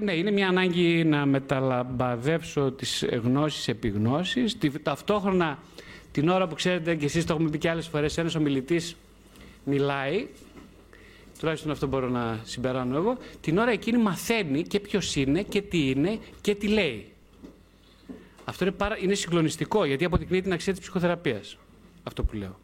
Οπότε, 0.00 0.12
ναι, 0.12 0.18
είναι 0.18 0.30
μια 0.30 0.48
ανάγκη 0.48 1.04
να 1.04 1.26
μεταλαμπαδεύσω 1.26 2.72
τις 2.72 3.04
γνώσεις 3.22 3.68
επί 3.68 3.88
γνώσης. 3.88 4.56
Ταυτόχρονα, 4.82 5.58
την 6.12 6.28
ώρα 6.28 6.48
που 6.48 6.54
ξέρετε 6.54 6.94
και 6.94 7.04
εσείς 7.04 7.24
το 7.24 7.32
έχουμε 7.32 7.50
πει 7.50 7.58
και 7.58 7.70
άλλες 7.70 7.86
φορές, 7.86 8.18
ένας 8.18 8.34
ομιλητής 8.34 8.96
μιλάει, 9.64 10.26
τουλάχιστον 11.38 11.70
αυτό 11.70 11.86
μπορώ 11.86 12.08
να 12.08 12.40
συμπεράνω 12.44 12.96
εγώ, 12.96 13.16
την 13.40 13.58
ώρα 13.58 13.70
εκείνη 13.70 13.98
μαθαίνει 13.98 14.62
και 14.62 14.80
ποιος 14.80 15.16
είναι 15.16 15.42
και 15.42 15.62
τι 15.62 15.90
είναι 15.90 16.18
και 16.40 16.54
τι 16.54 16.68
λέει. 16.68 17.06
Αυτό 18.44 18.64
είναι, 18.64 18.74
πάρα, 18.74 18.98
είναι 18.98 19.14
συγκλονιστικό 19.14 19.84
γιατί 19.84 20.04
αποδεικνύει 20.04 20.42
την 20.42 20.52
αξία 20.52 20.72
της 20.72 20.80
ψυχοθεραπείας. 20.80 21.56
Αυτό 22.02 22.24
που 22.24 22.36
λέω. 22.36 22.58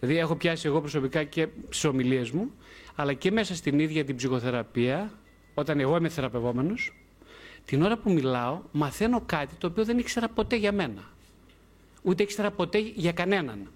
Δηλαδή 0.00 0.18
έχω 0.18 0.36
πιάσει 0.36 0.66
εγώ 0.66 0.80
προσωπικά 0.80 1.24
και 1.24 1.48
στι 1.68 1.86
ομιλίες 1.86 2.30
μου, 2.30 2.50
αλλά 2.94 3.12
και 3.12 3.30
μέσα 3.30 3.54
στην 3.54 3.78
ίδια 3.78 4.04
την 4.04 4.16
ψυχοθεραπεία, 4.16 5.12
όταν 5.60 5.80
εγώ 5.80 5.96
είμαι 5.96 6.08
θεραπευόμενος, 6.08 6.92
την 7.64 7.82
ώρα 7.82 7.96
που 7.96 8.12
μιλάω 8.12 8.60
μαθαίνω 8.72 9.22
κάτι 9.26 9.54
το 9.54 9.66
οποίο 9.66 9.84
δεν 9.84 9.98
ήξερα 9.98 10.28
ποτέ 10.28 10.56
για 10.56 10.72
μένα. 10.72 11.02
Ούτε 12.02 12.22
ήξερα 12.22 12.50
ποτέ 12.50 12.78
για 12.78 13.12
κανέναν. 13.12 13.70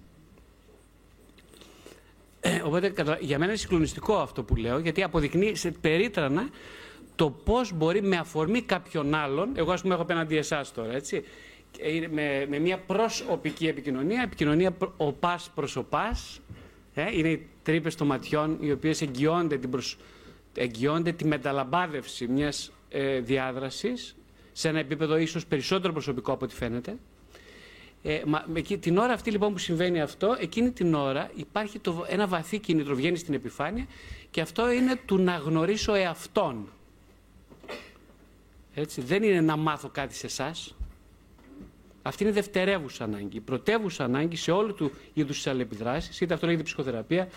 Ε, 2.39 2.61
οπότε 2.61 2.93
για 3.19 3.37
μένα 3.39 3.51
είναι 3.51 3.59
συγκλονιστικό 3.59 4.15
αυτό 4.15 4.43
που 4.43 4.55
λέω, 4.55 4.79
γιατί 4.79 5.03
αποδεικνύει 5.03 5.55
σε 5.55 5.71
περίτρανα 5.71 6.49
το 7.15 7.29
πώς 7.29 7.73
μπορεί 7.73 8.01
με 8.01 8.17
αφορμή 8.17 8.61
κάποιον 8.61 9.13
άλλον, 9.13 9.49
εγώ 9.55 9.71
ας 9.71 9.81
πούμε 9.81 9.93
έχω 9.93 10.03
απέναντι 10.03 10.37
εσάς 10.37 10.73
τώρα, 10.73 10.93
έτσι, 10.93 11.23
με, 12.11 12.45
με 12.49 12.59
μια 12.59 12.77
προσωπική 12.77 13.67
επικοινωνία, 13.67 14.21
επικοινωνία 14.21 14.77
ο 14.97 15.11
πας 15.11 15.51
προς 15.55 15.75
ο 15.75 15.83
πας, 15.83 16.39
ε, 16.93 17.17
είναι 17.17 17.29
οι 17.29 17.47
τρύπες 17.63 17.95
των 17.95 18.07
ματιών 18.07 18.57
οι 18.59 18.71
οποίες 18.71 19.01
εγγυώνται, 19.01 19.57
την 19.57 19.69
εγγυώνται 20.55 21.11
τη 21.11 21.25
μεταλαμπάδευση 21.25 22.27
μιας 22.27 22.71
ε, 22.89 23.19
διάδρασης 23.19 24.15
σε 24.51 24.67
ένα 24.67 24.79
επίπεδο 24.79 25.17
ίσως 25.17 25.45
περισσότερο 25.45 25.93
προσωπικό 25.93 26.31
από 26.31 26.45
ό,τι 26.45 26.55
φαίνεται. 26.55 26.97
Ε, 28.03 28.21
μα, 28.25 28.45
την 28.79 28.97
ώρα 28.97 29.13
αυτή 29.13 29.31
λοιπόν 29.31 29.51
που 29.51 29.57
συμβαίνει 29.57 30.01
αυτό, 30.01 30.35
εκείνη 30.39 30.71
την 30.71 30.93
ώρα 30.93 31.31
υπάρχει 31.35 31.79
το, 31.79 32.05
ένα 32.07 32.27
βαθύ 32.27 32.59
κίνητρο, 32.59 32.95
βγαίνει 32.95 33.17
στην 33.17 33.33
επιφάνεια 33.33 33.85
και 34.31 34.41
αυτό 34.41 34.71
είναι 34.71 34.99
του 35.05 35.17
να 35.17 35.35
γνωρίσω 35.35 35.93
εαυτόν. 35.93 36.69
Έτσι, 38.73 39.01
δεν 39.01 39.23
είναι 39.23 39.41
να 39.41 39.55
μάθω 39.55 39.89
κάτι 39.89 40.15
σε 40.15 40.25
εσάς. 40.25 40.75
Αυτή 42.01 42.23
είναι 42.23 42.31
η 42.31 42.35
δευτερεύουσα 42.35 43.03
ανάγκη. 43.03 43.37
Η 43.37 43.39
πρωτεύουσα 43.39 44.03
ανάγκη 44.03 44.35
σε 44.35 44.51
όλου 44.51 44.73
του 44.73 44.91
είδους 45.13 45.35
τις 45.35 45.47
αλληλεπιδράσεις, 45.47 46.21
είτε 46.21 46.33
αυτό 46.33 46.45
λέγεται 46.45 46.63
ψυχοθεραπεία, 46.63 47.27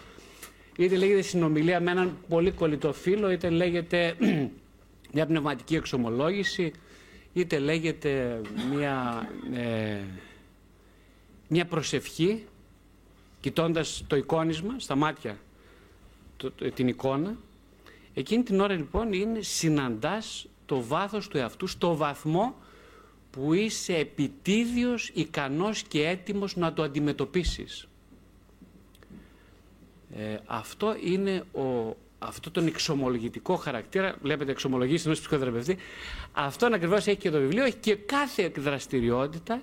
είτε 0.78 0.96
λέγεται 0.96 1.22
συνομιλία 1.22 1.80
με 1.80 1.90
έναν 1.90 2.16
πολύ 2.28 2.50
κολλητό 2.50 2.92
φίλο, 2.92 3.30
είτε 3.30 3.50
λέγεται 3.50 4.16
μια 5.14 5.26
πνευματική 5.26 5.74
εξομολόγηση, 5.74 6.72
είτε 7.32 7.58
λέγεται 7.58 8.40
μια, 8.74 9.28
ε, 9.54 10.00
μια 11.48 11.66
προσευχή, 11.66 12.44
κοιτώντας 13.40 14.04
το 14.06 14.16
εικόνισμα 14.16 14.74
στα 14.78 14.94
μάτια, 14.94 15.38
το, 16.36 16.52
την 16.74 16.88
εικόνα. 16.88 17.36
Εκείνη 18.14 18.42
την 18.42 18.60
ώρα 18.60 18.74
λοιπόν 18.74 19.12
είναι 19.12 19.40
συναντάς 19.40 20.46
το 20.66 20.82
βάθος 20.82 21.28
του 21.28 21.38
εαυτού 21.38 21.66
στο 21.66 21.96
βαθμό 21.96 22.54
που 23.30 23.52
είσαι 23.52 23.94
επιτίδιος, 23.94 25.10
ικανός 25.14 25.82
και 25.82 26.06
έτοιμος 26.08 26.56
να 26.56 26.72
το 26.72 26.82
αντιμετωπίσεις. 26.82 27.87
Ε, 30.16 30.36
αυτό 30.46 30.96
είναι 31.04 31.44
ο, 31.52 31.96
αυτό 32.18 32.50
τον 32.50 32.66
εξομολογητικό 32.66 33.56
χαρακτήρα, 33.56 34.14
βλέπετε 34.22 34.50
εξομολογήσει 34.50 35.02
ενός 35.06 35.20
ψυχοθεραπευτή, 35.20 35.76
αυτόν 36.32 36.72
ακριβώς 36.72 37.06
έχει 37.06 37.16
και 37.16 37.30
το 37.30 37.38
βιβλίο, 37.38 37.64
έχει 37.64 37.76
και 37.76 37.94
κάθε 37.94 38.48
δραστηριότητα 38.48 39.62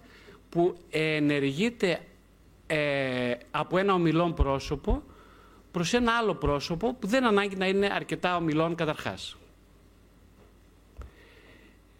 που 0.50 0.78
ενεργείται 0.90 2.00
ε, 2.68 3.34
από 3.52 3.78
ένα 3.78 3.94
ομιλόν 3.94 4.34
πρόσωπο 4.34 5.03
προς 5.72 5.94
ένα 5.94 6.18
άλλο 6.18 6.36
πρόσωπο 6.36 6.94
που 6.94 7.08
δεν 7.08 7.25
ανάγκη 7.25 7.56
να 7.56 7.68
είναι 7.68 7.90
αρκετά 7.94 8.36
ομιλών 8.36 8.75
καταρχάς. 8.75 9.38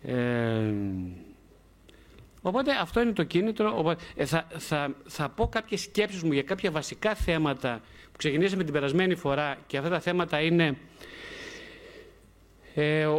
Ε, 0.02 0.74
οπότε 2.42 2.72
αυτό 2.82 3.02
είναι 3.02 3.12
το 3.12 3.24
κίνητρο. 3.24 3.96
Ε, 4.16 4.26
θα, 4.26 4.48
θα, 4.58 4.96
θα 5.06 5.30
πω 5.30 5.48
κάποιες 5.48 5.82
σκέψεις 5.82 6.24
μου 6.24 6.32
για 6.32 6.44
κάποια 6.44 6.72
βασικά 6.72 7.16
θέματα 7.16 7.82
που 8.16 8.22
ξεκινήσαμε 8.22 8.64
την 8.64 8.74
περασμένη 8.74 9.16
φορά 9.16 9.58
και 9.68 9.78
αυτά 9.78 9.90
τα 9.90 10.00
θέματα 10.00 10.42
είναι 10.42 10.78
ε, 12.76 13.10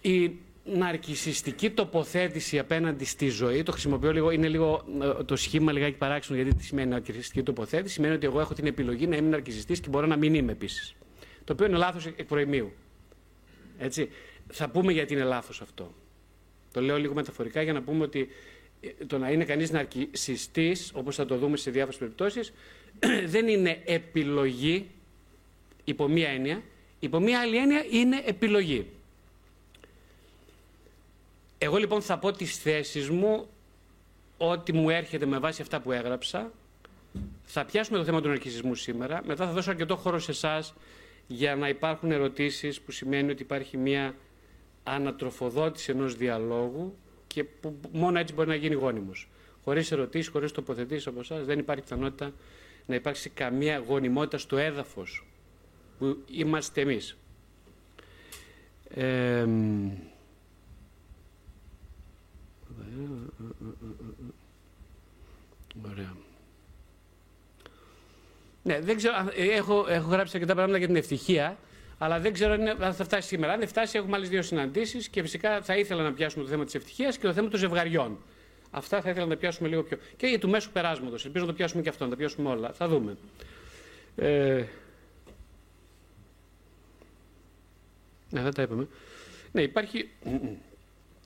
η 0.00 0.32
ναρκισιστική 0.64 1.70
τοποθέτηση 1.70 2.58
απέναντι 2.58 3.04
στη 3.04 3.28
ζωή. 3.28 3.62
Το 3.62 3.72
χρησιμοποιώ 3.72 4.12
λίγο, 4.12 4.30
είναι 4.30 4.48
λίγο 4.48 4.84
ε, 5.20 5.24
το 5.24 5.36
σχήμα 5.36 5.72
λιγάκι 5.72 5.96
παράξενο 5.96 6.40
γιατί 6.40 6.56
τι 6.56 6.64
σημαίνει 6.64 6.88
ναρκισιστική 6.88 7.42
τοποθέτηση. 7.42 7.94
Σημαίνει 7.94 8.14
ότι 8.14 8.26
εγώ 8.26 8.40
έχω 8.40 8.54
την 8.54 8.66
επιλογή 8.66 9.06
να 9.06 9.16
είμαι 9.16 9.28
ναρκισιστής 9.28 9.80
και 9.80 9.88
μπορώ 9.88 10.06
να 10.06 10.16
μην 10.16 10.34
είμαι 10.34 10.52
επίσης. 10.52 10.94
Το 11.44 11.52
οποίο 11.52 11.66
είναι 11.66 11.76
λάθος 11.76 12.06
εκ 12.06 12.24
προημίου. 12.24 12.72
Έτσι. 13.78 14.10
Θα 14.48 14.68
πούμε 14.68 14.92
γιατί 14.92 15.14
είναι 15.14 15.24
λάθος 15.24 15.60
αυτό. 15.60 15.94
Το 16.72 16.80
λέω 16.80 16.98
λίγο 16.98 17.14
μεταφορικά 17.14 17.62
για 17.62 17.72
να 17.72 17.82
πούμε 17.82 18.04
ότι 18.04 18.28
ε, 18.80 19.04
το 19.06 19.18
να 19.18 19.30
είναι 19.30 19.44
κανείς 19.44 19.70
ναρκισιστής, 19.70 20.90
όπως 20.94 21.16
θα 21.16 21.24
το 21.24 21.36
δούμε 21.36 21.56
σε 21.56 21.70
διάφορες 21.70 21.98
περιπτώσεις, 21.98 22.52
δεν 23.26 23.48
είναι 23.48 23.82
επιλογή 23.84 24.90
υπό 25.84 26.08
μία 26.08 26.28
έννοια. 26.28 26.62
Υπό 26.98 27.20
μία 27.20 27.40
άλλη 27.40 27.56
έννοια 27.56 27.84
είναι 27.90 28.22
επιλογή. 28.26 28.86
Εγώ 31.58 31.76
λοιπόν 31.76 32.02
θα 32.02 32.18
πω 32.18 32.32
τις 32.32 32.58
θέσεις 32.58 33.10
μου, 33.10 33.46
ό,τι 34.36 34.72
μου 34.72 34.90
έρχεται 34.90 35.26
με 35.26 35.38
βάση 35.38 35.62
αυτά 35.62 35.80
που 35.80 35.92
έγραψα. 35.92 36.52
Θα 37.44 37.64
πιάσουμε 37.64 37.98
το 37.98 38.04
θέμα 38.04 38.20
του 38.20 38.28
ναρκισισμού 38.28 38.74
σήμερα. 38.74 39.22
Μετά 39.26 39.46
θα 39.46 39.52
δώσω 39.52 39.70
αρκετό 39.70 39.96
χώρο 39.96 40.18
σε 40.18 40.30
εσάς 40.30 40.74
για 41.26 41.56
να 41.56 41.68
υπάρχουν 41.68 42.10
ερωτήσεις 42.10 42.80
που 42.80 42.90
σημαίνει 42.90 43.30
ότι 43.30 43.42
υπάρχει 43.42 43.76
μία 43.76 44.14
ανατροφοδότηση 44.82 45.90
ενός 45.90 46.16
διαλόγου 46.16 46.96
και 47.26 47.44
που 47.44 47.80
μόνο 47.92 48.18
έτσι 48.18 48.34
μπορεί 48.34 48.48
να 48.48 48.54
γίνει 48.54 48.74
γόνιμος. 48.74 49.28
Χωρίς 49.64 49.92
ερωτήσεις, 49.92 50.28
χωρίς 50.28 50.52
τοποθετήσεις 50.52 51.06
από 51.06 51.20
εσάς, 51.20 51.44
δεν 51.44 51.58
υπάρχει 51.58 51.82
πιθανότητα 51.82 52.32
να 52.86 52.94
υπάρξει 52.94 53.30
καμία 53.30 53.78
γονιμότητα 53.78 54.38
στο 54.38 54.56
έδαφος 54.56 55.26
που 55.98 56.24
είμαστε 56.26 56.80
εμείς. 56.80 57.16
Ε, 58.94 59.46
Ωραία. 65.90 66.16
Ναι, 68.62 68.80
δεν 68.80 68.96
ξέρω, 68.96 69.14
έχω, 69.36 69.86
έχω 69.88 70.08
γράψει 70.10 70.32
αρκετά 70.34 70.54
πράγματα 70.54 70.78
για 70.78 70.86
την 70.86 70.96
ευτυχία. 70.96 71.58
Αλλά 71.98 72.20
δεν 72.20 72.32
ξέρω 72.32 72.52
αν 72.78 72.94
θα 72.94 73.04
φτάσει 73.04 73.28
σήμερα. 73.28 73.52
Αν 73.52 73.58
δεν 73.58 73.68
φτάσει, 73.68 73.98
έχουμε 73.98 74.16
άλλες 74.16 74.28
δύο 74.28 74.42
συναντήσεις 74.42 75.08
και 75.08 75.22
φυσικά 75.22 75.62
θα 75.62 75.76
ήθελα 75.76 76.02
να 76.02 76.12
πιάσουμε 76.12 76.44
το 76.44 76.50
θέμα 76.50 76.64
της 76.64 76.74
ευτυχίας 76.74 77.18
και 77.18 77.26
το 77.26 77.32
θέμα 77.32 77.48
των 77.48 77.58
ζευγαριών. 77.58 78.18
Αυτά 78.74 79.00
θα 79.00 79.10
ήθελα 79.10 79.24
να 79.24 79.30
τα 79.30 79.38
πιάσουμε 79.38 79.68
λίγο 79.68 79.82
πιο. 79.82 79.98
και 80.16 80.26
για 80.26 80.38
του 80.38 80.48
μέσου 80.48 80.70
περάσματος. 80.70 81.24
Ελπίζω 81.24 81.44
να 81.44 81.50
το 81.50 81.56
πιάσουμε 81.56 81.82
και 81.82 81.88
αυτό, 81.88 82.04
να 82.04 82.10
τα 82.10 82.16
πιάσουμε 82.16 82.48
όλα. 82.48 82.72
Θα 82.72 82.88
δούμε. 82.88 83.16
Ε... 84.16 84.64
Ναι, 88.30 88.42
δεν 88.42 88.54
τα 88.54 88.62
είπαμε. 88.62 88.88
Ναι, 89.52 89.62
υπάρχει. 89.62 90.08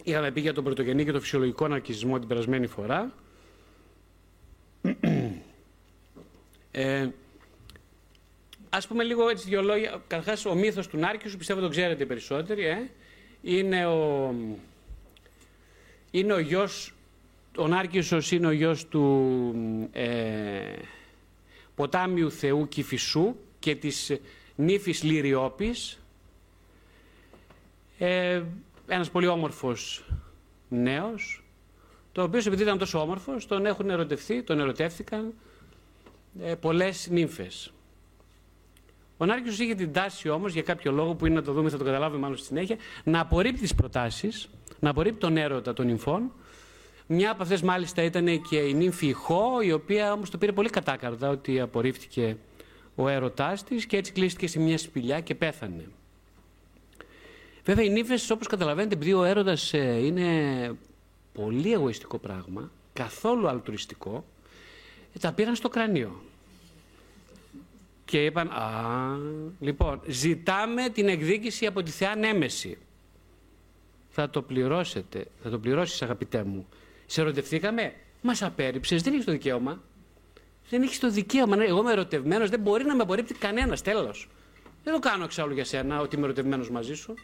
Είχαμε 0.02 0.30
πει 0.30 0.40
για 0.40 0.52
τον 0.52 0.64
πρωτογενή 0.64 1.04
και 1.04 1.12
τον 1.12 1.20
φυσιολογικό 1.20 1.68
ναρκισμό 1.68 2.18
την 2.18 2.28
περασμένη 2.28 2.66
φορά. 2.66 3.12
Ε, 6.70 7.08
Α 8.70 8.78
πούμε 8.88 9.02
λίγο 9.02 9.28
έτσι 9.28 9.48
δύο 9.48 9.62
λόγια. 9.62 10.02
Καταρχάς, 10.06 10.44
ο 10.44 10.54
μύθος 10.54 10.88
του 10.88 10.98
Νάρκησου, 10.98 11.36
πιστεύω 11.36 11.60
τον 11.60 11.70
ξέρετε 11.70 12.06
περισσότεροι, 12.06 12.64
ε; 12.64 12.90
είναι 13.42 13.86
ο, 13.86 14.34
είναι 16.10 16.32
ο 16.32 16.38
γιος, 16.38 16.94
ο 17.56 17.68
Νάρκησος 17.68 18.30
είναι 18.30 18.46
ο 18.46 18.50
γιος 18.50 18.88
του 18.88 19.54
ε, 19.92 20.76
ποτάμιου 21.74 22.30
θεού 22.30 22.68
Κηφισού 22.68 23.34
και 23.58 23.74
της 23.74 24.16
νύφης 24.56 25.02
Λυριόπης. 25.02 25.98
Ε, 27.98 28.42
ένας 28.86 29.10
πολύ 29.10 29.26
όμορφος 29.26 30.04
νέος, 30.68 31.44
το 32.12 32.22
οποίος 32.22 32.46
επειδή 32.46 32.62
ήταν 32.62 32.78
τόσο 32.78 33.00
όμορφος, 33.00 33.46
τον 33.46 33.66
έχουν 33.66 33.90
ερωτευθεί, 33.90 34.42
τον 34.42 34.60
ερωτεύτηκαν 34.60 35.34
ε, 36.42 36.54
πολλές 36.54 37.08
νύμφες. 37.10 37.70
Ο 39.16 39.24
Νάρκιο 39.24 39.52
είχε 39.52 39.74
την 39.74 39.92
τάση 39.92 40.28
όμως, 40.28 40.52
για 40.52 40.62
κάποιο 40.62 40.92
λόγο 40.92 41.14
που 41.14 41.26
είναι 41.26 41.34
να 41.34 41.42
το 41.42 41.52
δούμε, 41.52 41.70
θα 41.70 41.78
το 41.78 41.84
καταλάβουμε 41.84 42.20
μάλλον 42.20 42.36
στη 42.36 42.46
συνέχεια, 42.46 42.76
να 43.04 43.20
απορρίπτει 43.20 43.60
τις 43.60 43.74
προτάσεις, 43.74 44.48
να 44.80 44.90
απορρίπτει 44.90 45.20
τον 45.20 45.36
έρωτα 45.36 45.72
των 45.72 45.86
νυμφών. 45.86 46.32
Μια 47.06 47.30
από 47.30 47.42
αυτές 47.42 47.62
μάλιστα 47.62 48.02
ήταν 48.02 48.42
και 48.42 48.56
η 48.56 48.74
νύμφη 48.74 49.12
Χώ, 49.12 49.60
η 49.60 49.72
οποία 49.72 50.12
όμως 50.12 50.30
το 50.30 50.38
πήρε 50.38 50.52
πολύ 50.52 50.70
κατάκαρδα 50.70 51.28
ότι 51.28 51.60
απορρίφθηκε 51.60 52.36
ο 52.94 53.08
έρωτάς 53.08 53.64
της 53.64 53.86
και 53.86 53.96
έτσι 53.96 54.12
κλείστηκε 54.12 54.46
σε 54.46 54.58
μια 54.58 54.78
σπηλιά 54.78 55.20
και 55.20 55.34
πέθανε. 55.34 55.88
Βέβαια, 57.64 57.84
οι 57.84 57.88
νύφες, 57.88 58.30
όπως 58.30 58.46
καταλαβαίνετε, 58.46 58.94
επειδή 58.94 59.12
ο 59.12 59.24
έρωτας 59.24 59.72
ε, 59.72 60.06
είναι 60.06 60.76
πολύ 61.32 61.72
εγωιστικό 61.72 62.18
πράγμα, 62.18 62.70
καθόλου 62.92 63.48
αλτουριστικό, 63.48 64.24
ε, 65.14 65.18
τα 65.18 65.32
πήραν 65.32 65.54
στο 65.54 65.68
κρανίο. 65.68 66.22
Και 68.04 68.24
είπαν, 68.24 68.48
α, 68.48 69.18
λοιπόν, 69.60 70.00
ζητάμε 70.06 70.88
την 70.88 71.08
εκδίκηση 71.08 71.66
από 71.66 71.82
τη 71.82 71.90
Θεά 71.90 72.16
Νέμεση. 72.16 72.78
Θα 74.08 74.30
το 74.30 74.42
πληρώσετε, 74.42 75.26
θα 75.42 75.50
το 75.50 75.58
πληρώσεις 75.58 76.02
αγαπητέ 76.02 76.42
μου. 76.42 76.66
Σε 77.06 77.20
ερωτευθήκαμε, 77.20 77.92
μας 78.22 78.42
απέρριψες, 78.42 79.02
δεν 79.02 79.12
έχεις 79.12 79.24
το 79.24 79.32
δικαίωμα. 79.32 79.82
Δεν 80.68 80.82
έχεις 80.82 80.98
το 80.98 81.10
δικαίωμα, 81.10 81.62
εγώ 81.62 81.80
είμαι 81.80 81.92
ερωτευμένος, 81.92 82.50
δεν 82.50 82.60
μπορεί 82.60 82.84
να 82.84 82.94
με 82.94 83.02
απορρίπτει 83.02 83.34
κανένας, 83.34 83.82
τέλος. 83.82 84.28
Δεν 84.84 84.94
το 84.94 85.00
κάνω 85.00 85.24
εξάλλου 85.24 85.52
για 85.52 85.64
σένα, 85.64 86.00
ότι 86.00 86.16
είμαι 86.16 86.24
ερωτευμένος 86.24 86.70
μαζί 86.70 86.94
σου. 86.94 87.14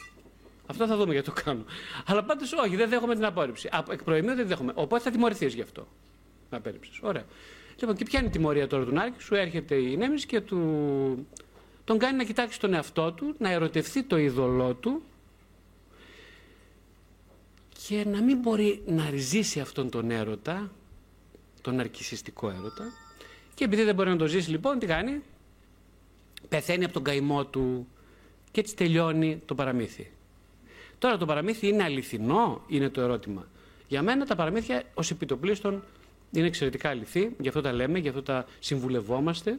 Αυτό 0.67 0.87
θα 0.87 0.96
δούμε 0.96 1.12
γιατί 1.12 1.32
το 1.32 1.43
κάνω. 1.44 1.64
Αλλά 2.06 2.25
πάντως 2.25 2.52
όχι, 2.52 2.76
δεν 2.76 2.88
δέχομαι 2.88 3.14
την 3.14 3.25
απόρριψη. 3.25 3.69
Εκ 3.90 4.02
προημίου 4.02 4.34
δεν 4.34 4.46
δέχομαι. 4.46 4.73
Οπότε 4.75 5.02
θα 5.02 5.11
τιμωρηθείς 5.11 5.55
γι' 5.55 5.61
αυτό. 5.61 5.87
Να 6.50 6.58
απέρριψες. 6.58 6.99
Ωραία. 7.02 7.25
Λοιπόν, 7.81 7.96
και 7.96 8.05
ποια 8.05 8.19
είναι 8.19 8.29
η 8.29 8.31
τιμωρία 8.31 8.67
τώρα 8.67 8.84
του 8.84 8.93
Νάρκη, 8.93 9.23
σου 9.23 9.34
έρχεται 9.34 9.75
η 9.75 9.96
Νέμιση 9.96 10.26
και 10.26 10.40
του... 10.40 11.26
τον 11.84 11.99
κάνει 11.99 12.17
να 12.17 12.25
κοιτάξει 12.25 12.61
τον 12.61 12.75
εαυτό 12.75 13.12
του, 13.12 13.34
να 13.38 13.50
ερωτευθεί 13.50 14.02
το 14.02 14.19
είδωλό 14.19 14.75
του 14.75 15.02
και 17.88 18.05
να 18.05 18.23
μην 18.23 18.38
μπορεί 18.38 18.82
να 18.87 19.11
ριζήσει 19.11 19.61
αυτόν 19.61 19.90
τον 19.90 20.11
έρωτα, 20.11 20.73
τον 21.61 21.81
αρκισιστικό 21.81 22.50
έρωτα. 22.50 22.84
Και 23.55 23.64
επειδή 23.64 23.82
δεν 23.82 23.94
μπορεί 23.94 24.11
να 24.11 24.17
το 24.17 24.26
ζήσει 24.26 24.50
λοιπόν, 24.50 24.79
τι 24.79 24.87
κάνει, 24.87 25.23
πεθαίνει 26.49 26.84
από 26.84 26.93
τον 26.93 27.02
καημό 27.02 27.46
του 27.46 27.87
και 28.50 28.61
έτσι 28.61 28.76
τελειώνει 28.76 29.43
το 29.44 29.55
παραμύθι. 29.55 30.11
Τώρα 30.99 31.17
το 31.17 31.26
παραμύθι 31.26 31.69
είναι 31.69 31.82
αληθινό, 31.82 32.64
είναι 32.69 32.88
το 32.88 33.00
ερώτημα. 33.00 33.49
Για 33.88 34.02
μένα 34.02 34.26
τα 34.26 34.34
παραμύθια 34.34 34.82
ως 34.94 35.11
επιτοπλίστων 35.11 35.82
είναι 36.31 36.46
εξαιρετικά 36.46 36.88
αληθή, 36.88 37.37
γι' 37.38 37.49
αυτό 37.49 37.61
τα 37.61 37.73
λέμε, 37.73 37.99
γι' 37.99 38.08
αυτό 38.08 38.23
τα 38.23 38.46
συμβουλευόμαστε. 38.58 39.58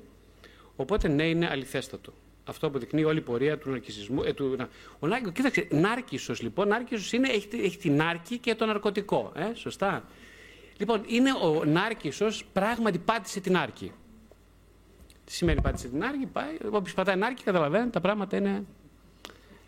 Οπότε 0.75 1.07
ναι, 1.07 1.29
είναι 1.29 1.47
αληθέστατο. 1.49 2.13
Αυτό 2.45 2.67
αποδεικνύει 2.67 3.03
όλη 3.03 3.17
η 3.17 3.21
πορεία 3.21 3.57
του 3.57 3.69
ναρκισισμού. 3.69 4.23
Ε, 4.23 4.33
του, 4.33 4.55
ο, 4.99 5.07
νάρκη, 5.07 5.31
κοίταξε, 5.31 5.67
νάρκισος 5.71 6.41
λοιπόν, 6.41 6.67
νάρκισος 6.67 7.13
είναι, 7.13 7.29
έχει, 7.29 7.47
έχει 7.51 7.77
την 7.77 7.95
νάρκη 7.95 8.37
και 8.37 8.55
το 8.55 8.65
ναρκωτικό, 8.65 9.31
ε, 9.35 9.53
σωστά. 9.53 10.03
Λοιπόν, 10.77 11.03
είναι 11.07 11.31
ο 11.31 11.63
νάρκισος 11.65 12.45
πράγματι 12.53 12.97
πάτησε 12.97 13.39
την 13.39 13.57
άρκη. 13.57 13.91
Τι 15.25 15.31
σημαίνει 15.31 15.61
πάτησε 15.61 15.87
την 15.87 16.03
άρκη, 16.03 16.25
πάει, 16.25 16.57
όποιος 16.71 16.93
πατάει 16.93 17.15
την 17.15 17.23
άρκη 17.23 17.43
καταλαβαίνει, 17.43 17.89
τα 17.89 18.01
πράγματα 18.01 18.37
είναι 18.37 18.63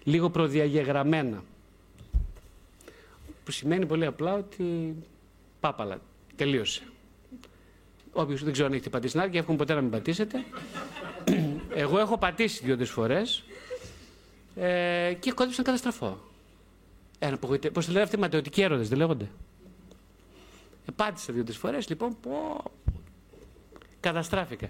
λίγο 0.03 0.29
προδιαγεγραμμένα. 0.29 1.43
Που 3.43 3.51
σημαίνει 3.51 3.85
πολύ 3.85 4.05
απλά 4.05 4.33
ότι 4.33 4.95
πάπαλα, 5.59 6.01
τελείωσε. 6.35 6.83
Όποιος 8.11 8.43
δεν 8.43 8.51
ξέρω 8.51 8.67
αν 8.67 8.73
έχετε 8.73 8.89
πατήσει 8.89 9.13
την 9.13 9.21
άρκη, 9.21 9.37
εύχομαι 9.37 9.57
ποτέ 9.57 9.73
να 9.73 9.81
μην 9.81 9.89
πατήσετε. 9.89 10.43
Εγώ 11.75 11.99
έχω 11.99 12.17
πατήσει 12.17 12.65
δύο-τρεις 12.65 12.89
φορές 12.89 13.43
ε, 14.55 15.13
και 15.19 15.31
κόντυψα 15.31 15.61
να 15.61 15.65
καταστραφώ. 15.65 16.17
Ένα 17.19 17.33
απογοητε... 17.33 17.69
Πώς 17.69 17.85
το 17.85 17.91
λένε 17.91 18.03
αυτοί 18.03 18.15
οι 18.15 18.19
ματαιωτικοί 18.19 18.61
έρωτες, 18.61 18.89
δεν 18.89 18.97
λέγονται. 18.97 19.29
Ε, 20.85 20.91
πάτησα 20.95 21.33
δύο-τρεις 21.33 21.57
φορές, 21.57 21.89
λοιπόν, 21.89 22.17
πω. 22.21 22.63
Καταστράφηκα. 23.99 24.69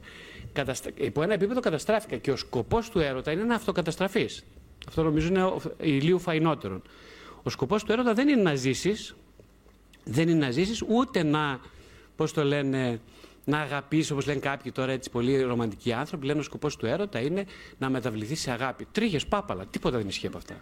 Καταστα... 0.54 0.90
Υπό 0.96 1.22
ένα 1.22 1.34
επίπεδο 1.34 1.60
καταστράφηκα 1.60 2.18
και 2.18 2.32
ο 2.32 2.36
σκοπός 2.36 2.90
του 2.90 3.00
έρωτα 3.00 3.32
είναι 3.32 3.44
να 3.44 3.56
αυτοκαταστραφείς. 3.56 4.44
Αυτό 4.88 5.04
νομίζω 5.04 5.28
είναι 5.28 5.56
ηλίου 5.80 6.20
φαϊνότερον. 6.20 6.82
Ο 7.44 7.50
σκοπός 7.50 7.84
του 7.84 7.92
έρωτα 7.92 8.14
δεν 8.14 8.28
είναι 8.28 8.42
να 8.42 8.56
ζήσεις, 8.56 9.16
δεν 10.04 10.30
είναι 10.30 10.46
να 10.46 10.52
ζήσεις 10.52 10.82
ούτε 10.88 11.24
να, 11.24 11.60
πώς 12.16 12.34
το 12.34 12.44
λένε, 12.44 13.00
να 13.46 13.60
αγαπήσει, 13.60 14.12
όπως 14.12 14.26
λένε 14.26 14.40
κάποιοι 14.40 14.72
τώρα 14.72 14.92
έτσι 14.92 15.10
πολύ 15.10 15.42
ρομαντικοί 15.42 15.94
άνθρωποι, 15.94 16.26
λένε 16.26 16.40
ο 16.40 16.44
σκοπός 16.44 16.78
του 16.78 16.86
έρωτα 16.86 17.20
είναι 17.20 17.46
να 17.78 17.90
μεταβληθεί 17.90 18.36
σε 18.36 18.52
αγάπη. 18.52 18.88
Τρίχες, 18.92 19.26
πάπαλα, 19.26 19.66
τίποτα 19.66 19.98
δεν 19.98 20.08
ισχύει 20.08 20.28
από 20.28 20.38
αυτά. 20.38 20.56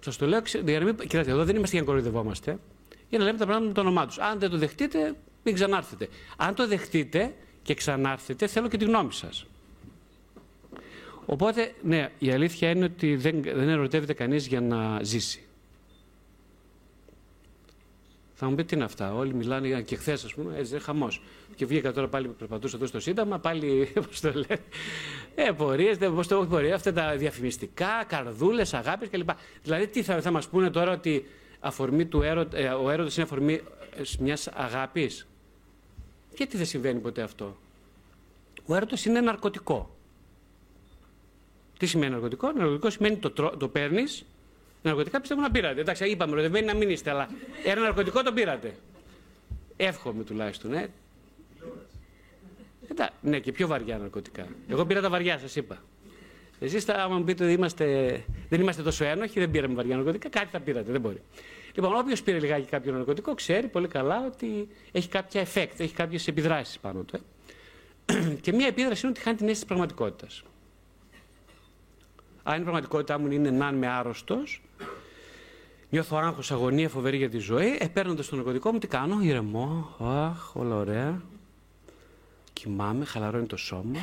Σας 0.00 0.16
το 0.16 0.26
λέω, 0.26 0.40
κοιτάξτε, 0.40 1.30
εδώ 1.30 1.44
δεν 1.44 1.56
είμαστε 1.56 1.76
για 1.76 1.80
να 1.80 1.86
κοροϊδευόμαστε, 1.86 2.58
για 3.08 3.18
να 3.18 3.24
λέμε 3.24 3.38
τα 3.38 3.44
πράγματα 3.44 3.68
με 3.68 3.74
το 3.74 3.80
όνομά 3.80 4.06
τους. 4.06 4.18
Αν 4.18 4.38
δεν 4.38 4.50
το 4.50 4.58
δεχτείτε, 4.58 5.14
μην 5.42 5.54
ξανάρθετε. 5.54 6.08
Αν 6.36 6.54
το 6.54 6.66
δεχτείτε 6.68 7.34
και 7.62 7.74
ξανάρθετε, 7.74 8.46
θέλω 8.46 8.68
και 8.68 8.76
τη 8.76 8.84
γνώμη 8.84 9.12
σας. 9.12 9.46
Οπότε, 11.26 11.74
ναι, 11.82 12.10
η 12.18 12.30
αλήθεια 12.30 12.70
είναι 12.70 12.84
ότι 12.84 13.16
δεν, 13.16 13.42
δεν 13.42 13.68
ερωτεύεται 13.68 14.12
κανείς 14.12 14.46
για 14.46 14.60
να 14.60 15.02
ζήσει. 15.02 15.43
Θα 18.44 18.50
μου 18.50 18.56
πει 18.56 18.64
τι 18.64 18.74
είναι 18.74 18.84
αυτά. 18.84 19.14
Όλοι 19.14 19.34
μιλάνε 19.34 19.82
και 19.82 19.96
χθες, 19.96 20.24
ας 20.24 20.34
πούμε, 20.34 20.58
έτσι, 20.58 20.78
χαμός. 20.78 21.22
Και 21.54 21.66
βγήκα 21.66 21.92
τώρα 21.92 22.08
πάλι 22.08 22.26
που 22.26 22.34
περπατούσα 22.34 22.76
εδώ 22.76 22.86
στο 22.86 23.00
Σύνταγμα, 23.00 23.38
πάλι, 23.38 23.88
πώς 24.08 24.20
το 24.20 24.32
λένε, 24.32 24.60
ε, 25.34 25.50
πορείες, 25.56 25.98
πώς 25.98 26.26
το 26.26 26.34
έχω 26.34 26.74
αυτά 26.74 26.92
τα 26.92 27.16
διαφημιστικά, 27.16 28.04
καρδούλες, 28.06 28.74
αγάπης 28.74 29.08
κλπ. 29.08 29.28
Δηλαδή, 29.62 29.86
τι 29.86 30.02
θα, 30.02 30.20
θα 30.20 30.30
μας 30.30 30.48
πούνε 30.48 30.70
τώρα 30.70 30.92
ότι 30.92 31.26
αφορμή 31.60 32.06
του 32.06 32.22
έρωτα, 32.22 32.58
ε, 32.58 32.68
ο 32.68 32.90
έρωτας 32.90 33.14
είναι 33.14 33.24
αφορμή 33.24 33.54
ε, 33.96 34.02
μιας 34.18 34.48
αγάπης; 34.48 35.26
Γιατί 36.36 36.56
δεν 36.56 36.66
συμβαίνει 36.66 37.00
ποτέ 37.00 37.22
αυτό; 37.22 37.56
Ο 38.66 38.74
έρωτας 38.74 39.04
είναι 39.04 39.20
ναρκωτικό. 39.20 39.96
Τι 41.78 41.86
σημαίνει 41.86 42.12
ναρκωτικό; 42.12 42.52
Ναρκωτικό 42.52 42.90
σημαίνει 42.90 43.16
το, 43.16 43.30
το 43.30 43.68
παίρνεις 43.68 44.24
Ναρκωτικά 44.84 45.20
πιστεύω 45.20 45.40
να 45.40 45.50
πήρατε. 45.50 45.80
Εντάξει, 45.80 46.04
είπαμε 46.10 46.34
ρωτευμένοι 46.34 46.66
να 46.66 46.74
μην 46.74 46.90
είστε, 46.90 47.10
αλλά 47.10 47.28
ένα 47.64 47.80
ναρκωτικό 47.80 48.22
το 48.22 48.32
πήρατε. 48.32 48.74
Εύχομαι 49.76 50.24
τουλάχιστον, 50.24 50.72
ε. 50.72 50.88
Εντάξει, 52.90 53.14
ναι, 53.20 53.38
και 53.38 53.52
πιο 53.52 53.66
βαριά 53.66 53.98
ναρκωτικά. 53.98 54.46
Εγώ 54.68 54.86
πήρα 54.86 55.00
τα 55.00 55.10
βαριά, 55.10 55.38
σας 55.38 55.56
είπα. 55.56 55.82
Εσείς, 56.58 56.88
άμα 56.88 57.16
μου 57.18 57.24
πείτε 57.24 57.44
ότι 57.44 57.52
είμαστε, 57.52 57.84
δεν 58.48 58.60
είμαστε 58.60 58.82
τόσο 58.82 59.04
ένοχοι, 59.04 59.40
δεν 59.40 59.50
πήραμε 59.50 59.74
βαριά 59.74 59.96
ναρκωτικά, 59.96 60.28
κάτι 60.28 60.48
θα 60.50 60.60
πήρατε, 60.60 60.92
δεν 60.92 61.00
μπορεί. 61.00 61.22
Λοιπόν, 61.74 61.94
όποιος 61.94 62.22
πήρε 62.22 62.38
λιγάκι 62.38 62.68
κάποιο 62.68 62.92
ναρκωτικό, 62.92 63.34
ξέρει 63.34 63.68
πολύ 63.68 63.88
καλά 63.88 64.26
ότι 64.26 64.68
έχει 64.92 65.08
κάποια 65.08 65.46
effect, 65.46 65.74
έχει 65.76 65.94
κάποιες 65.94 66.28
επιδράσεις 66.28 66.78
πάνω 66.78 67.02
του. 67.02 67.20
Ε. 68.06 68.34
και 68.44 68.52
μία 68.52 68.66
επίδραση 68.66 69.00
είναι 69.00 69.10
ότι 69.10 69.20
χάνει 69.20 69.36
την 69.36 69.46
αίσθηση 69.46 69.66
της 69.66 69.68
πραγματικότητας. 69.68 70.42
Αν 72.42 72.60
η 72.60 72.62
πραγματικότητά 72.62 73.18
μου 73.18 73.30
είναι 73.30 73.50
να 73.50 73.68
είμαι 73.68 73.86
άρρωστος, 73.86 74.62
Νιώθω 75.94 76.16
άγχος, 76.16 76.50
αγωνία, 76.50 76.88
φοβερή 76.88 77.16
για 77.16 77.30
τη 77.30 77.38
ζωή. 77.38 77.76
Ε, 77.80 77.88
παίρνοντας 77.88 78.28
το 78.28 78.36
ναρκωτικό 78.36 78.72
μου, 78.72 78.78
τι 78.78 78.86
κάνω, 78.86 79.20
ηρεμό. 79.22 79.96
Αχ, 79.98 80.56
όλα 80.56 80.76
ωραία. 80.76 81.22
Κοιμάμαι, 82.52 83.04
χαλαρώνει 83.04 83.46
το 83.46 83.56
σώμα. 83.56 83.98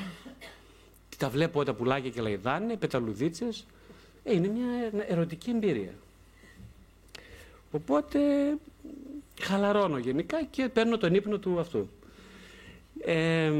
Τι 1.09 1.17
τα 1.17 1.29
βλέπω 1.29 1.63
τα 1.63 1.73
πουλάκια 1.73 2.09
και 2.09 2.21
λαϊδάνε, 2.21 2.77
πεταλουδίτσες. 2.77 3.65
Ε, 4.23 4.33
είναι 4.35 4.47
μια 4.47 4.91
ερωτική 5.07 5.49
εμπειρία. 5.49 5.93
Οπότε 7.71 8.19
χαλαρώνω 9.41 9.97
γενικά 9.97 10.43
και 10.43 10.69
παίρνω 10.69 10.97
τον 10.97 11.15
ύπνο 11.15 11.37
του 11.37 11.59
αυτού. 11.59 11.89
Ε, 13.05 13.51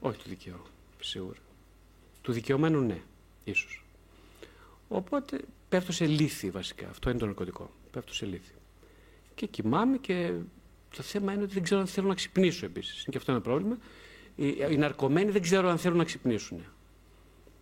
όχι 0.00 0.18
του 0.18 0.28
δικαίου, 0.28 0.62
σίγουρα. 1.00 1.38
Του 2.22 2.32
δικαιωμένου 2.32 2.80
ναι, 2.80 3.00
ίσως. 3.44 3.84
Οπότε 4.88 5.40
πέφτω 5.70 5.92
σε 5.92 6.06
λύθη 6.06 6.50
βασικά. 6.50 6.88
Αυτό 6.88 7.10
είναι 7.10 7.18
το 7.18 7.26
ναρκωτικό. 7.26 7.70
Πέφτω 7.90 8.14
σε 8.14 8.26
λύθη. 8.26 8.52
Και 9.34 9.46
κοιμάμαι 9.46 9.96
και 9.96 10.32
το 10.96 11.02
θέμα 11.02 11.32
είναι 11.32 11.42
ότι 11.42 11.54
δεν 11.54 11.62
ξέρω 11.62 11.80
αν 11.80 11.86
θέλω 11.86 12.08
να 12.08 12.14
ξυπνήσω 12.14 12.66
επίσης. 12.66 12.94
Είναι 12.94 13.06
και 13.10 13.16
αυτό 13.16 13.32
ένα 13.32 13.40
πρόβλημα. 13.40 13.78
Οι, 14.36 14.46
οι 14.70 14.76
ναρκωμένοι 14.76 15.30
δεν 15.30 15.42
ξέρω 15.42 15.68
αν 15.68 15.78
θέλουν 15.78 15.96
να 15.98 16.04
ξυπνήσουν. 16.04 16.64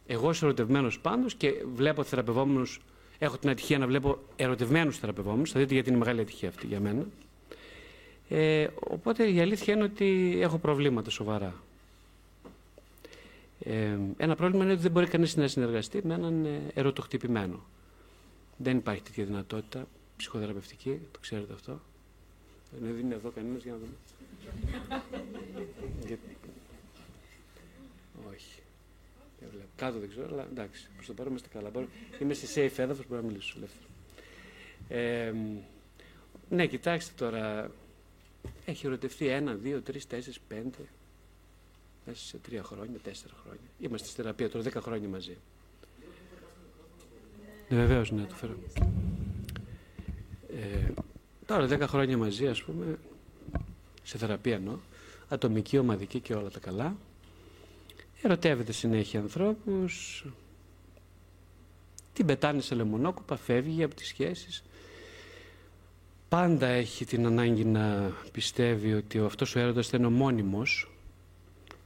Εγώ 0.07 0.25
είμαι 0.25 0.39
ερωτευμένος 0.43 1.01
πάντως 1.01 1.35
και 1.35 1.55
βλέπω 1.75 2.03
θεραπευόμενους. 2.03 2.81
Έχω 3.19 3.39
την 3.39 3.51
ατυχία 3.51 3.79
να 3.79 3.87
βλέπω 3.87 4.19
ερωτευμένους 4.37 4.99
θεραπευόμενους. 4.99 5.51
Θα 5.51 5.59
δείτε 5.61 5.75
γιατί 5.75 5.89
είναι 5.89 5.99
μεγάλη 5.99 6.21
ατυχία 6.21 6.49
αυτή 6.49 6.67
για 6.67 6.81
μένα. 6.81 7.07
Ε, 8.29 8.67
οπότε 8.81 9.31
η 9.33 9.41
αλήθεια 9.41 9.75
είναι 9.75 9.83
ότι 9.83 10.39
έχω 10.41 10.59
προβλήματα 10.59 11.11
σοβαρά. 11.11 11.55
Ε, 13.61 13.99
ένα 14.17 14.35
πρόβλημα 14.35 14.65
είναι 14.65 14.73
ότι 14.73 14.83
δεν 14.83 14.91
μπορεί 14.91 15.07
κανείς 15.07 15.37
να 15.37 15.49
συνεργαστεί 15.49 16.01
με 16.05 16.15
έναν 16.15 16.45
ε, 16.45 16.61
ερωτοχτυπημένο. 16.75 17.65
Δεν 18.59 18.77
υπάρχει 18.77 19.03
τέτοια 19.03 19.25
δυνατότητα 19.25 19.89
ψυχοθεραπευτική, 20.17 21.01
το 21.13 21.19
ξέρετε 21.19 21.53
αυτό. 21.53 21.81
Δεν 22.81 22.99
είναι 22.99 23.15
εδώ 23.15 23.31
κανένας 23.31 23.63
για 23.63 23.73
να 23.73 23.79
δούμε. 23.79 23.93
Όχι. 28.31 28.61
Δεν 29.41 29.49
βλέπω. 29.51 29.69
Κάτω 29.77 29.99
δεν 29.99 30.09
ξέρω, 30.09 30.29
αλλά 30.33 30.47
εντάξει. 30.51 30.89
Προς 30.95 31.07
το 31.07 31.13
παρόν 31.13 31.31
είμαστε 31.31 31.49
καλά. 31.49 31.71
Μπορώ... 31.71 31.87
Είμαι 32.21 32.35
σε 32.35 32.47
safe 32.55 32.79
έδαφος, 32.79 33.07
μπορώ 33.09 33.21
να 33.21 33.27
μιλήσω 33.27 33.55
ελεύθερα. 33.57 33.87
Ε, 34.89 35.35
ναι, 36.49 36.67
κοιτάξτε 36.67 37.13
τώρα. 37.17 37.71
Έχει 38.65 38.87
ερωτευτεί 38.87 39.27
ένα, 39.27 39.55
δύο, 39.55 39.83
τρεις, 39.83 40.07
τέσσερις, 40.07 40.41
πέντε. 40.41 40.79
Μέσα 42.07 42.25
σε 42.25 42.39
τρία 42.39 42.63
χρόνια, 42.63 42.99
τέσσερα 42.99 43.35
χρόνια. 43.43 43.69
Είμαστε 43.79 44.07
στη 44.07 44.17
θεραπεία 44.17 44.51
τώρα, 44.51 44.65
δέκα 44.65 44.81
χρόνια 44.81 45.09
μαζί. 45.09 45.37
Ναι, 47.69 47.77
βεβαίως, 47.77 48.11
ναι, 48.11 48.23
το 48.23 48.35
φέρω. 48.35 48.57
Ε, 50.51 50.93
τώρα, 51.47 51.67
δέκα 51.67 51.87
χρόνια 51.87 52.17
μαζί, 52.17 52.47
ας 52.47 52.63
πούμε, 52.63 52.99
σε 54.03 54.19
θεραπεία 54.19 54.55
εννοώ, 54.55 54.79
ατομική, 55.29 55.79
ομαδική 55.79 56.21
και 56.21 56.35
όλα 56.35 56.51
τα 56.51 56.59
καλά. 56.59 56.97
Ερωτεύεται 58.23 58.73
συνέχεια 58.73 59.21
ανθρώπους, 59.21 60.25
την 62.13 62.27
πετάνε 62.27 62.61
σε 62.61 62.75
λεμονόκουπα, 62.75 63.37
φεύγει 63.37 63.83
από 63.83 63.95
τις 63.95 64.07
σχέσεις. 64.07 64.63
Πάντα 66.29 66.67
έχει 66.67 67.05
την 67.05 67.27
ανάγκη 67.27 67.65
να 67.65 68.13
πιστεύει 68.33 68.95
ότι 68.95 69.19
αυτός 69.19 69.57
ο 69.57 69.59
έρωτας 69.59 69.89
θα 69.89 69.97
είναι 69.97 70.07
ο 70.07 70.11
μόνιμος, 70.11 70.91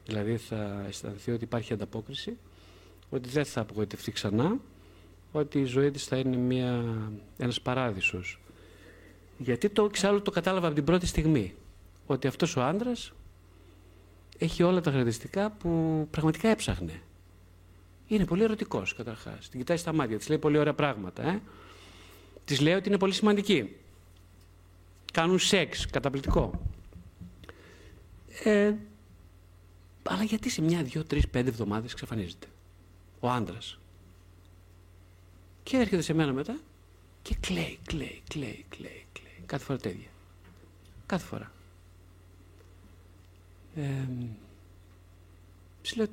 δηλαδή 0.06 0.36
θα 0.36 0.84
αισθανθεί 0.88 1.30
ότι 1.30 1.44
υπάρχει 1.44 1.72
ανταπόκριση, 1.72 2.36
ότι 3.10 3.28
δεν 3.28 3.44
θα 3.44 3.60
απογοητευτεί 3.60 4.12
ξανά, 4.12 4.58
ότι 5.32 5.58
η 5.58 5.64
ζωή 5.64 5.90
της 5.90 6.04
θα 6.04 6.16
είναι 6.16 6.36
μια, 6.36 6.84
ένας 7.36 7.60
παράδεισος. 7.60 8.40
Γιατί 9.38 9.68
το 9.68 9.84
εξάλλου 9.84 10.22
το 10.22 10.30
κατάλαβα 10.30 10.66
από 10.66 10.74
την 10.74 10.84
πρώτη 10.84 11.06
στιγμή, 11.06 11.54
ότι 12.06 12.26
αυτός 12.26 12.56
ο 12.56 12.62
άντρας 12.62 13.12
έχει 14.38 14.62
όλα 14.62 14.80
τα 14.80 14.90
χαρακτηριστικά 14.90 15.50
που 15.50 16.06
πραγματικά 16.10 16.48
έψαχνε. 16.48 17.00
Είναι 18.06 18.24
πολύ 18.24 18.42
ερωτικός 18.42 18.94
καταρχάς. 18.94 19.48
Την 19.48 19.58
κοιτάει 19.58 19.76
στα 19.76 19.92
μάτια, 19.92 20.18
της 20.18 20.28
λέει 20.28 20.38
πολύ 20.38 20.58
ωραία 20.58 20.74
πράγματα. 20.74 21.22
Ε; 21.22 21.40
Της 22.44 22.60
λέει 22.60 22.74
ότι 22.74 22.88
είναι 22.88 22.98
πολύ 22.98 23.12
σημαντική. 23.12 23.76
Κάνουν 25.12 25.38
σεξ, 25.38 25.86
καταπληκτικό. 25.86 26.60
Ε, 28.44 28.74
αλλά 30.02 30.22
γιατί 30.22 30.48
σε 30.50 30.62
μια, 30.62 30.82
δύο, 30.82 31.04
τρεις, 31.04 31.28
πέντε 31.28 31.48
εβδομάδες 31.48 31.92
εξαφανίζεται 31.92 32.46
ο 33.20 33.28
άντρας. 33.28 33.78
Και 35.62 35.76
έρχεται 35.76 36.02
σε 36.02 36.12
μένα 36.12 36.32
μετά 36.32 36.58
και 37.22 37.34
κλαίει, 37.40 37.78
κλαίει, 37.84 38.22
κλαίει, 38.28 38.64
κλαίει, 38.68 39.06
κλαίει. 39.12 39.42
Κάθε 39.46 39.64
φορά 39.64 39.78
τέτοια. 39.78 40.08
Κάθε 41.06 41.26
φορά. 41.26 41.52
Ε, 43.74 44.06
λέω, 45.96 46.06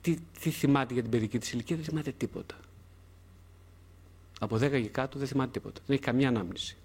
τι, 0.00 0.16
τι 0.40 0.50
θυμάται 0.50 0.92
για 0.92 1.02
την 1.02 1.10
παιδική 1.10 1.38
της 1.38 1.52
ηλικία, 1.52 1.76
δεν 1.76 1.84
θυμάται 1.84 2.12
τίποτα. 2.12 2.56
Από 4.40 4.56
10 4.56 4.70
και 4.70 4.88
κάτω 4.88 5.18
δεν 5.18 5.28
θυμάται 5.28 5.50
τίποτα. 5.50 5.80
Δεν 5.86 5.96
έχει 5.96 6.04
καμία 6.04 6.28
ανάμνηση. 6.28 6.76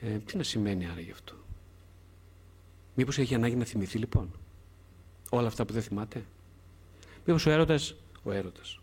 Ε, 0.00 0.18
τι 0.18 0.36
να 0.36 0.42
σημαίνει 0.42 0.86
άρα 0.86 1.00
γι' 1.00 1.10
αυτό; 1.10 1.34
Μήπως 2.94 3.18
έχει 3.18 3.34
ανάγκη 3.34 3.56
να 3.56 3.64
θυμηθεί 3.64 3.98
λοιπόν 3.98 4.30
όλα 5.30 5.46
αυτά 5.46 5.64
που 5.64 5.72
δεν 5.72 5.82
θυμάται; 5.82 6.24
Μήπως 7.24 7.46
ο 7.46 7.50
έρωτας, 7.50 7.94
ο 8.22 8.32
έρωτας, 8.32 8.80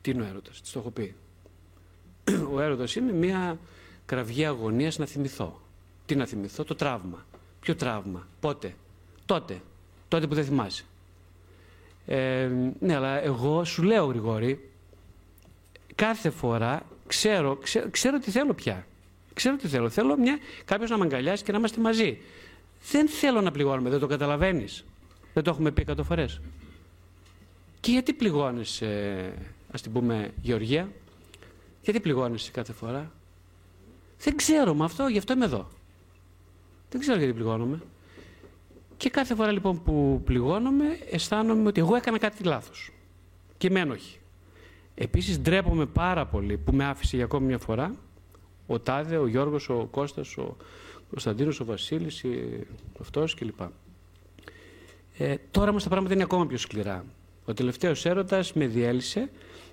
τι 0.00 0.10
είναι 0.10 0.22
ο 0.22 0.26
έρωτας, 0.26 0.60
τις 0.60 0.72
το 0.72 0.78
έχω 0.78 0.90
πει. 0.90 1.14
Ο 2.54 2.60
έρωτας 2.60 2.94
είναι 2.94 3.12
μια 3.12 3.58
κραυγή 4.06 4.44
αγωνίας 4.44 4.98
να 4.98 5.06
θυμηθώ. 5.06 5.60
Τι 6.06 6.14
να 6.14 6.26
θυμηθώ, 6.26 6.64
το 6.64 6.74
τραύμα. 6.74 7.26
Ποιο 7.60 7.74
τραύμα, 7.74 8.26
πότε, 8.40 8.74
τότε, 9.26 9.60
τότε 10.08 10.26
που 10.26 10.34
δεν 10.34 10.44
θυμάσαι. 10.44 10.84
Ε, 12.06 12.50
ναι, 12.78 12.94
αλλά 12.94 13.22
εγώ 13.22 13.64
σου 13.64 13.82
λέω, 13.82 14.04
Γρηγόρη, 14.04 14.70
κάθε 15.94 16.30
φορά 16.30 16.86
ξέρω, 17.06 17.56
ξέρω, 17.56 17.90
ξέρω 17.90 18.18
τι 18.18 18.30
θέλω 18.30 18.54
πια. 18.54 18.86
Ξέρω 19.34 19.56
τι 19.56 19.68
θέλω. 19.68 19.88
Θέλω 19.88 20.16
μια, 20.16 20.38
κάποιος 20.64 20.90
να 20.90 20.96
με 20.96 21.04
αγκαλιάσει 21.04 21.44
και 21.44 21.52
να 21.52 21.58
είμαστε 21.58 21.80
μαζί. 21.80 22.18
Δεν 22.90 23.08
θέλω 23.08 23.40
να 23.40 23.50
πληγώνουμε, 23.50 23.90
δεν 23.90 23.98
το 23.98 24.06
καταλαβαίνεις. 24.06 24.84
Δεν 25.34 25.42
το 25.42 25.50
έχουμε 25.50 25.70
πει 25.70 25.80
εκατό 25.80 26.04
φορές. 26.04 26.40
Και 27.80 27.90
γιατί 27.90 28.12
πληγώνεις, 28.12 28.80
ε, 28.80 29.32
ας 29.70 29.82
την 29.82 29.92
πούμε, 29.92 30.30
Γεωργία. 30.42 30.92
Γιατί 31.82 32.00
πληγώνεις 32.00 32.50
κάθε 32.50 32.72
φορά; 32.72 33.12
Δεν 34.18 34.36
ξέρω 34.36 34.74
με 34.74 34.84
αυτό, 34.84 35.06
γι' 35.06 35.18
αυτό 35.18 35.32
είμαι 35.32 35.44
εδώ. 35.44 35.68
Δεν 36.90 37.00
ξέρω 37.00 37.18
γιατί 37.18 37.32
πληγώνομαι. 37.32 37.80
Και 38.96 39.10
κάθε 39.10 39.34
φορά 39.34 39.52
λοιπόν 39.52 39.82
που 39.82 40.22
πληγώνομαι, 40.24 40.98
αισθάνομαι 41.10 41.68
ότι 41.68 41.80
εγώ 41.80 41.96
έκανα 41.96 42.18
κάτι 42.18 42.42
λάθος. 42.42 42.90
Και 43.58 43.70
με 43.70 43.80
ένοχη. 43.80 44.18
Επίσης 44.94 45.40
ντρέπομαι 45.40 45.86
πάρα 45.86 46.26
πολύ 46.26 46.56
που 46.56 46.72
με 46.72 46.84
άφησε 46.84 47.16
για 47.16 47.24
ακόμη 47.24 47.46
μια 47.46 47.58
φορά 47.58 47.94
ο 48.66 48.78
Τάδε, 48.78 49.16
ο 49.16 49.26
Γιώργος, 49.26 49.68
ο 49.68 49.88
Κώστας, 49.90 50.36
ο 50.36 50.56
Κωνσταντίνος, 51.10 51.60
ο 51.60 51.64
Βασίλης, 51.64 52.24
αυτός 53.00 53.34
κλπ. 53.34 53.60
Ε, 55.18 55.34
τώρα 55.50 55.70
όμως 55.70 55.82
τα 55.82 55.88
πράγματα 55.88 56.14
είναι 56.14 56.22
ακόμα 56.22 56.46
πιο 56.46 56.58
σκληρά. 56.58 57.04
Ο 57.44 57.54
τελευταίος 57.54 58.06
έρωτας 58.06 58.52
με 58.52 58.66
διέλυσε, 58.66 59.30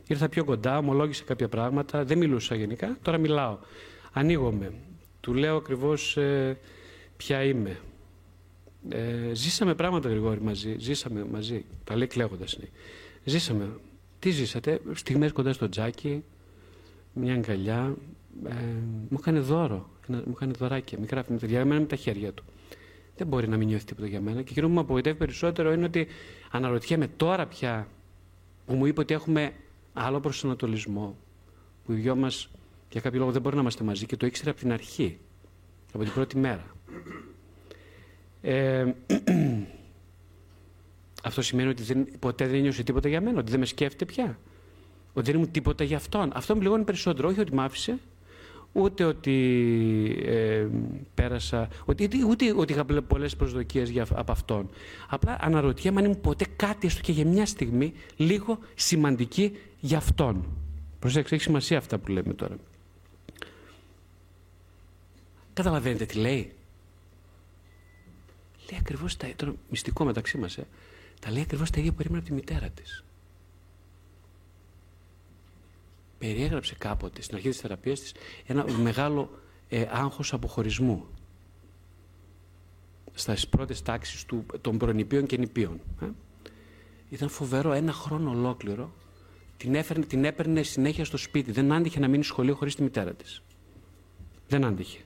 ήρθα 0.07 0.29
πιο 0.29 0.43
κοντά, 0.43 0.77
ομολόγησε 0.77 1.23
κάποια 1.23 1.47
πράγματα, 1.47 2.03
δεν 2.03 2.17
μιλούσα 2.17 2.55
γενικά, 2.55 2.97
τώρα 3.01 3.17
μιλάω. 3.17 3.57
Ανοίγομαι, 4.11 4.73
του 5.19 5.33
λέω 5.33 5.55
ακριβώς 5.55 6.17
ε, 6.17 6.57
ποια 7.17 7.43
είμαι, 7.43 7.79
ε, 8.89 9.33
ζήσαμε 9.33 9.75
πράγματα, 9.75 10.09
Γρηγόρη, 10.09 10.41
μαζί. 10.41 10.75
Ζήσαμε 10.79 11.25
μαζί. 11.31 11.65
Τα 11.83 11.95
λέει 11.95 12.07
κλαίγοντα. 12.07 12.45
Ζήσαμε. 13.23 13.69
Τι 14.19 14.29
ζήσατε, 14.29 14.81
στιγμές 14.93 15.31
κοντά 15.31 15.53
στο 15.53 15.69
τζάκι, 15.69 16.23
μια 17.13 17.33
αγκαλιά. 17.33 17.95
Ε, 18.47 18.53
μου 19.09 19.17
έκανε 19.19 19.39
δώρο. 19.39 19.89
Μου 20.07 20.33
έκανε 20.35 20.51
δωράκια, 20.57 20.99
μικρά 20.99 21.25
για 21.45 21.65
μένα 21.65 21.79
με 21.79 21.85
τα 21.85 21.95
χέρια 21.95 22.33
του. 22.33 22.43
Δεν 23.17 23.27
μπορεί 23.27 23.47
να 23.47 23.57
μην 23.57 23.67
νιώθει 23.67 23.85
τίποτα 23.85 24.07
για 24.07 24.21
μένα. 24.21 24.41
Και 24.41 24.49
εκείνο 24.51 24.67
που 24.67 24.73
με 24.73 24.79
απογοητεύει 24.79 25.17
περισσότερο 25.17 25.73
είναι 25.73 25.85
ότι 25.85 26.07
αναρωτιέμαι 26.51 27.07
τώρα 27.07 27.45
πια 27.45 27.87
που 28.65 28.75
μου 28.75 28.85
είπε 28.85 28.99
ότι 29.01 29.13
έχουμε 29.13 29.53
άλλο 29.97 30.19
προσανατολισμό. 30.19 31.17
Που 31.85 31.91
οι 31.91 31.95
δυο 31.95 32.15
μας 32.15 32.49
για 32.91 33.01
κάποιο 33.01 33.19
λόγο 33.19 33.31
δεν 33.31 33.41
μπορεί 33.41 33.55
να 33.55 33.61
είμαστε 33.61 33.83
μαζί 33.83 34.05
και 34.05 34.17
το 34.17 34.25
ήξερε 34.25 34.49
από 34.49 34.59
την 34.59 34.71
αρχή. 34.71 35.19
Από 35.93 36.03
την 36.03 36.13
πρώτη 36.13 36.37
μέρα. 36.37 36.65
Ε, 38.41 38.85
αυτό 41.27 41.41
σημαίνει 41.41 41.69
ότι 41.69 41.83
δεν, 41.83 42.07
ποτέ 42.19 42.47
δεν 42.47 42.61
νιώσε 42.61 42.83
τίποτα 42.83 43.07
για 43.07 43.21
μένα, 43.21 43.39
ότι 43.39 43.51
δεν 43.51 43.59
με 43.59 43.65
σκέφτεται 43.65 44.05
πια. 44.05 44.39
Ότι 45.13 45.31
δεν 45.31 45.39
ήμουν 45.39 45.51
τίποτα 45.51 45.83
για 45.83 45.97
αυτόν. 45.97 46.31
Αυτό 46.33 46.53
με 46.53 46.59
πληγώνει 46.59 46.83
περισσότερο. 46.83 47.27
Όχι 47.27 47.39
ότι 47.39 47.53
μ' 47.53 47.59
άφησε, 47.59 47.99
ούτε 48.71 49.03
ότι 49.03 49.35
ε, 50.25 50.67
πέρασα, 51.13 51.67
ούτε, 51.85 52.07
ούτε 52.27 52.53
ότι 52.55 52.73
είχα 52.73 52.85
πολλές 52.85 53.35
προσδοκίες 53.35 53.89
για, 53.89 54.05
από 54.13 54.31
αυτόν. 54.31 54.69
Απλά 55.09 55.37
αναρωτιέμαι 55.41 55.99
αν 55.99 56.05
ήμουν 56.05 56.21
ποτέ 56.21 56.45
κάτι, 56.55 56.87
έστω 56.87 57.01
και 57.01 57.11
για 57.11 57.25
μια 57.25 57.45
στιγμή, 57.45 57.93
λίγο 58.15 58.59
σημαντική 58.75 59.57
για 59.79 59.97
αυτόν. 59.97 60.45
Προσέξτε, 60.99 61.35
έχει 61.35 61.43
σημασία 61.43 61.77
αυτά 61.77 61.97
που 61.97 62.11
λέμε 62.11 62.33
τώρα. 62.33 62.55
Καταλαβαίνετε 65.53 66.05
τι 66.05 66.17
λέει; 66.17 66.57
Λέει 68.71 68.79
ακριβώς 68.79 69.17
τα 69.17 69.27
ίδια. 69.27 69.53
Μυστικό 69.69 70.05
μεταξύ 70.05 70.37
μας, 70.37 70.57
ε. 70.57 70.67
Τα 71.19 71.31
λέει 71.31 71.41
ακριβώς 71.41 71.69
τα 71.69 71.79
ίδια 71.79 71.91
που 71.91 71.97
περίμενε 71.97 72.19
από 72.19 72.29
τη 72.29 72.35
μητέρα 72.35 72.69
της. 72.69 73.03
Περιέγραψε 76.17 76.75
κάποτε 76.75 77.21
στην 77.21 77.35
αρχή 77.35 77.49
της 77.49 77.59
θεραπείας 77.59 77.99
της 77.99 78.13
ένα 78.45 78.71
μεγάλο 78.71 79.39
ε, 79.69 79.85
άγχος 79.91 80.33
αποχωρισμού 80.33 81.05
Στα 83.13 83.35
πρώτες 83.49 83.81
τάξεις 83.81 84.25
των 84.61 84.77
προνηπίων 84.77 85.25
και 85.25 85.37
νηπίων. 85.37 85.79
Ε. 86.01 86.05
Ήταν 87.09 87.29
φοβερό 87.29 87.71
ένα 87.71 87.91
χρόνο 87.91 88.29
ολόκληρο. 88.29 88.91
Την, 89.57 89.75
έφερνε, 89.75 90.05
την 90.05 90.25
έπαιρνε 90.25 90.63
συνέχεια 90.63 91.05
στο 91.05 91.17
σπίτι. 91.17 91.51
Δεν 91.51 91.73
άντυχε 91.73 91.99
να 91.99 92.07
μείνει 92.07 92.23
σχολείο 92.23 92.55
χωρίς 92.55 92.75
τη 92.75 92.83
μητέρα 92.83 93.13
της. 93.13 93.41
Δεν 94.47 94.65
άντυχε. 94.65 94.99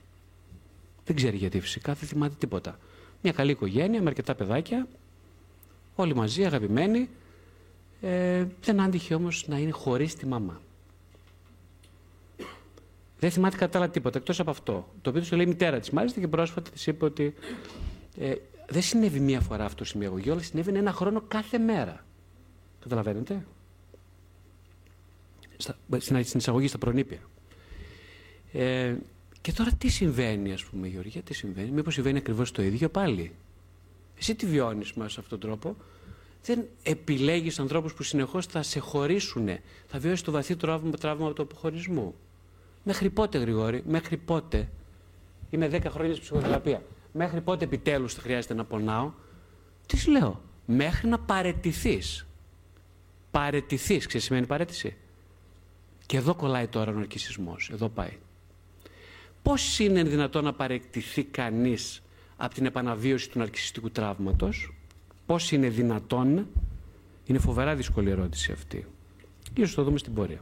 Δεν 1.04 1.16
ξέρει 1.16 1.36
γιατί 1.36 1.60
φυσικά, 1.60 1.94
δεν 1.94 2.08
θυμάται 2.08 2.34
τίποτα. 2.38 2.78
Μια 3.22 3.32
καλή 3.32 3.50
οικογένεια 3.50 4.02
με 4.02 4.08
αρκετά 4.08 4.34
παιδάκια, 4.34 4.88
όλοι 5.94 6.14
μαζί, 6.14 6.44
αγαπημένοι. 6.44 7.08
Ε, 8.00 8.46
δεν 8.60 8.80
άντυχε 8.80 9.14
όμως 9.14 9.48
να 9.48 9.58
είναι 9.58 9.70
χωρίς 9.70 10.14
τη 10.14 10.26
μαμά. 10.26 10.60
Δεν 13.18 13.30
θυμάται 13.30 13.56
κατά 13.56 13.78
άλλα 13.78 13.88
τίποτα, 13.88 14.18
εκτός 14.18 14.40
από 14.40 14.50
αυτό. 14.50 14.88
Το 15.02 15.10
οποίο 15.10 15.22
του 15.22 15.36
λέει 15.36 15.44
η 15.44 15.48
μητέρα 15.48 15.80
της. 15.80 15.90
Μάλιστα 15.90 16.20
και 16.20 16.28
πρόσφατα 16.28 16.70
της 16.70 16.86
είπε 16.86 17.04
ότι 17.04 17.34
ε, 18.18 18.34
δεν 18.68 18.82
συνέβη 18.82 19.20
μία 19.20 19.40
φορά 19.40 19.64
αυτό 19.64 19.84
η 20.00 20.04
αγωγή, 20.04 20.30
αλλά 20.30 20.42
συνέβη 20.42 20.76
ένα 20.76 20.92
χρόνο 20.92 21.22
κάθε 21.28 21.58
μέρα. 21.58 22.04
Καταλαβαίνετε; 22.80 23.46
Στα, 25.98 26.22
στην 26.22 26.38
εισαγωγή, 26.38 26.66
στα 26.66 26.78
προνήπια. 26.78 27.18
Ε, 28.52 28.94
και 29.40 29.52
τώρα 29.52 29.70
τι 29.78 29.88
συμβαίνει, 29.88 30.52
ας 30.52 30.64
πούμε, 30.64 30.86
Γεωργία, 30.86 31.22
τι 31.22 31.34
συμβαίνει; 31.34 31.70
Μήπως 31.70 31.94
συμβαίνει 31.94 32.18
ακριβώς 32.18 32.50
το 32.50 32.62
ίδιο 32.62 32.88
πάλι; 32.88 33.32
Εσύ 34.18 34.34
τι 34.34 34.46
βιώνεις 34.46 34.92
μα 34.92 35.04
αυτόν 35.04 35.28
τον 35.28 35.40
τρόπο; 35.40 35.76
Δεν 36.44 36.64
επιλέγεις 36.82 37.58
ανθρώπους 37.58 37.94
που 37.94 38.02
συνεχώς 38.02 38.46
θα 38.46 38.62
σε 38.62 38.78
χωρίσουν. 38.78 39.48
Θα 39.86 39.98
βιώσεις 39.98 40.22
το 40.22 40.30
βαθύ 40.30 40.56
τραύμα, 40.56 40.90
τραύμα 40.90 41.32
του 41.32 41.42
αποχωρισμού; 41.42 42.14
Μέχρι 42.84 43.10
πότε, 43.10 43.38
Γρηγόρη, 43.38 43.82
μέχρι 43.86 44.16
πότε; 44.16 44.68
Είμαι 45.50 45.68
10 45.68 45.90
χρόνια 45.90 46.10
στην 46.10 46.22
ψυχοθεραπεία. 46.22 46.82
Μέχρι 47.12 47.40
πότε 47.40 47.64
επιτέλους 47.64 48.14
θα 48.14 48.20
χρειάζεται 48.20 48.54
να 48.54 48.64
πονάω; 48.64 49.12
Τις 49.86 50.00
σου 50.02 50.10
λέω. 50.10 50.40
Μέχρι 50.66 51.08
να 51.08 51.18
παρετηθείς. 51.18 52.26
Παρετηθείς, 53.30 54.06
ξέρεις 54.06 54.26
σημαίνει 54.26 54.46
παρέτηση; 54.46 54.96
Και 56.06 56.16
εδώ 56.16 56.34
κολλάει 56.34 56.66
τώρα 56.66 56.90
ο 56.90 56.94
ναρκισισμός. 56.94 57.70
Εδώ 57.72 57.88
πάει. 57.88 58.16
Πώς 59.42 59.78
είναι 59.78 60.02
δυνατόν 60.02 60.44
να 60.44 60.52
παρεκτηθεί 60.52 61.24
κανείς 61.24 62.02
από 62.36 62.54
την 62.54 62.66
επαναβίωση 62.66 63.30
του 63.30 63.38
ναρκισιστικού 63.38 63.90
τραύματος; 63.90 64.74
Πώς 65.26 65.52
είναι 65.52 65.68
δυνατόν; 65.68 66.46
Είναι 67.26 67.38
φοβερά 67.38 67.74
δύσκολη 67.74 68.10
ερώτηση 68.10 68.52
αυτή. 68.52 68.86
Ίσως 69.56 69.74
το 69.74 69.82
δούμε 69.82 69.98
στην 69.98 70.14
πορεία. 70.14 70.40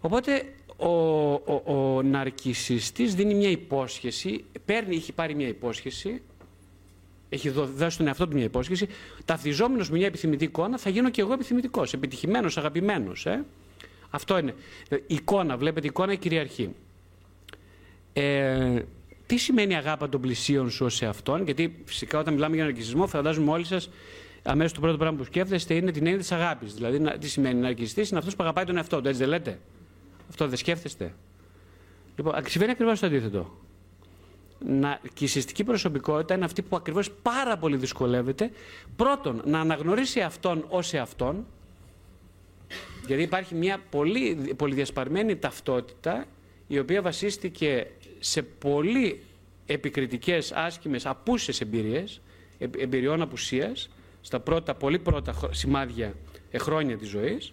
Οπότε 0.00 0.54
ο, 0.76 1.32
ο, 1.32 1.62
ο 1.64 2.02
ναρκισιστής 2.02 3.14
δίνει 3.14 3.34
μια 3.34 3.50
υπόσχεση, 3.50 4.44
παίρνει, 4.64 4.96
έχει 4.96 5.12
πάρει 5.12 5.34
μια 5.34 5.48
υπόσχεση, 5.48 6.22
έχει 7.30 7.48
δώσει 7.48 7.96
τον 7.96 8.06
εαυτό 8.06 8.28
του 8.28 8.34
μια 8.34 8.44
υπόσχεση, 8.44 8.86
ταυτιζόμενος 9.24 9.90
με 9.90 9.96
μια 9.96 10.06
επιθυμητή 10.06 10.44
εικόνα, 10.44 10.78
θα 10.78 10.90
γίνω 10.90 11.10
και 11.10 11.20
εγώ 11.20 11.32
επιθυμητικός, 11.32 11.92
επιτυχημένος, 11.92 12.56
αγαπημένος. 12.58 13.26
Ε; 13.26 13.44
Αυτό 14.10 14.38
είναι. 14.38 14.54
Η 14.90 15.14
εικόνα, 15.14 15.56
βλέπετε, 15.56 15.86
η 15.86 15.90
εικόνα 15.90 16.12
η 16.12 16.16
κυριαρχεί. 16.16 16.74
Ε, 18.12 18.82
τι 19.26 19.36
σημαίνει 19.36 19.76
αγάπη 19.76 20.08
των 20.08 20.20
πλησίων 20.20 20.70
σου 20.70 20.88
σε 20.88 21.06
αυτόν, 21.06 21.44
γιατί 21.44 21.82
φυσικά 21.84 22.18
όταν 22.18 22.34
μιλάμε 22.34 22.54
για 22.54 22.64
ναρκισμό, 22.64 23.06
φαντάζομαι 23.06 23.50
όλοι 23.50 23.64
σας 23.64 23.90
αμέσως 24.42 24.72
το 24.72 24.80
πρώτο 24.80 24.96
πράγμα 24.96 25.16
που 25.16 25.24
σκέφτεστε 25.24 25.74
είναι 25.74 25.90
την 25.90 26.06
έννοια 26.06 26.20
της 26.20 26.32
αγάπης. 26.32 26.74
Δηλαδή, 26.74 27.18
τι 27.18 27.28
σημαίνει 27.28 27.60
ναρκιστή, 27.60 28.00
είναι 28.00 28.18
αυτός 28.18 28.36
που 28.36 28.42
αγαπάει 28.42 28.64
τον 28.64 28.76
εαυτό 28.76 29.00
του, 29.00 29.08
έτσι 29.08 29.20
δεν 29.20 29.28
λέτε; 29.28 29.58
Αυτό 30.28 30.48
δεν 30.48 30.56
σκέφτεστε; 30.56 31.14
Λοιπόν, 32.16 32.34
συμβαίνει 32.46 32.72
ακριβώς 32.72 33.00
το 33.00 33.06
αντίθετο. 33.06 33.58
Να, 34.64 35.00
και 35.14 35.24
η 35.24 35.26
συστική 35.26 35.64
προσωπικότητα 35.64 36.34
είναι 36.34 36.44
αυτή 36.44 36.62
που 36.62 36.76
ακριβώς 36.76 37.10
πάρα 37.10 37.56
πολύ 37.56 37.76
δυσκολεύεται. 37.76 38.50
Πρώτον, 38.96 39.42
να 39.44 39.60
αναγνωρίσει 39.60 40.20
αυτόν 40.20 40.64
ως 40.68 40.92
εαυτόν. 40.92 41.46
Γιατί 43.06 43.22
υπάρχει 43.22 43.54
μια 43.54 43.78
πολύ, 43.90 44.54
πολύ 44.56 44.74
διασπαρμένη 44.74 45.36
ταυτότητα 45.36 46.24
η 46.66 46.78
οποία 46.78 47.02
βασίστηκε 47.02 47.86
σε 48.18 48.42
πολύ 48.42 49.22
επικριτικές, 49.66 50.52
άσχημες, 50.52 51.06
απούσες 51.06 51.60
εμπειρίες, 51.60 52.20
εμπειριών 52.58 53.22
απουσίας, 53.22 53.90
στα 54.20 54.40
πρώτα, 54.40 54.74
πολύ 54.74 54.98
πρώτα 54.98 55.34
σημάδια, 55.50 56.14
ε, 56.50 56.58
χρόνια 56.58 56.96
της 56.96 57.08
ζωής, 57.08 57.52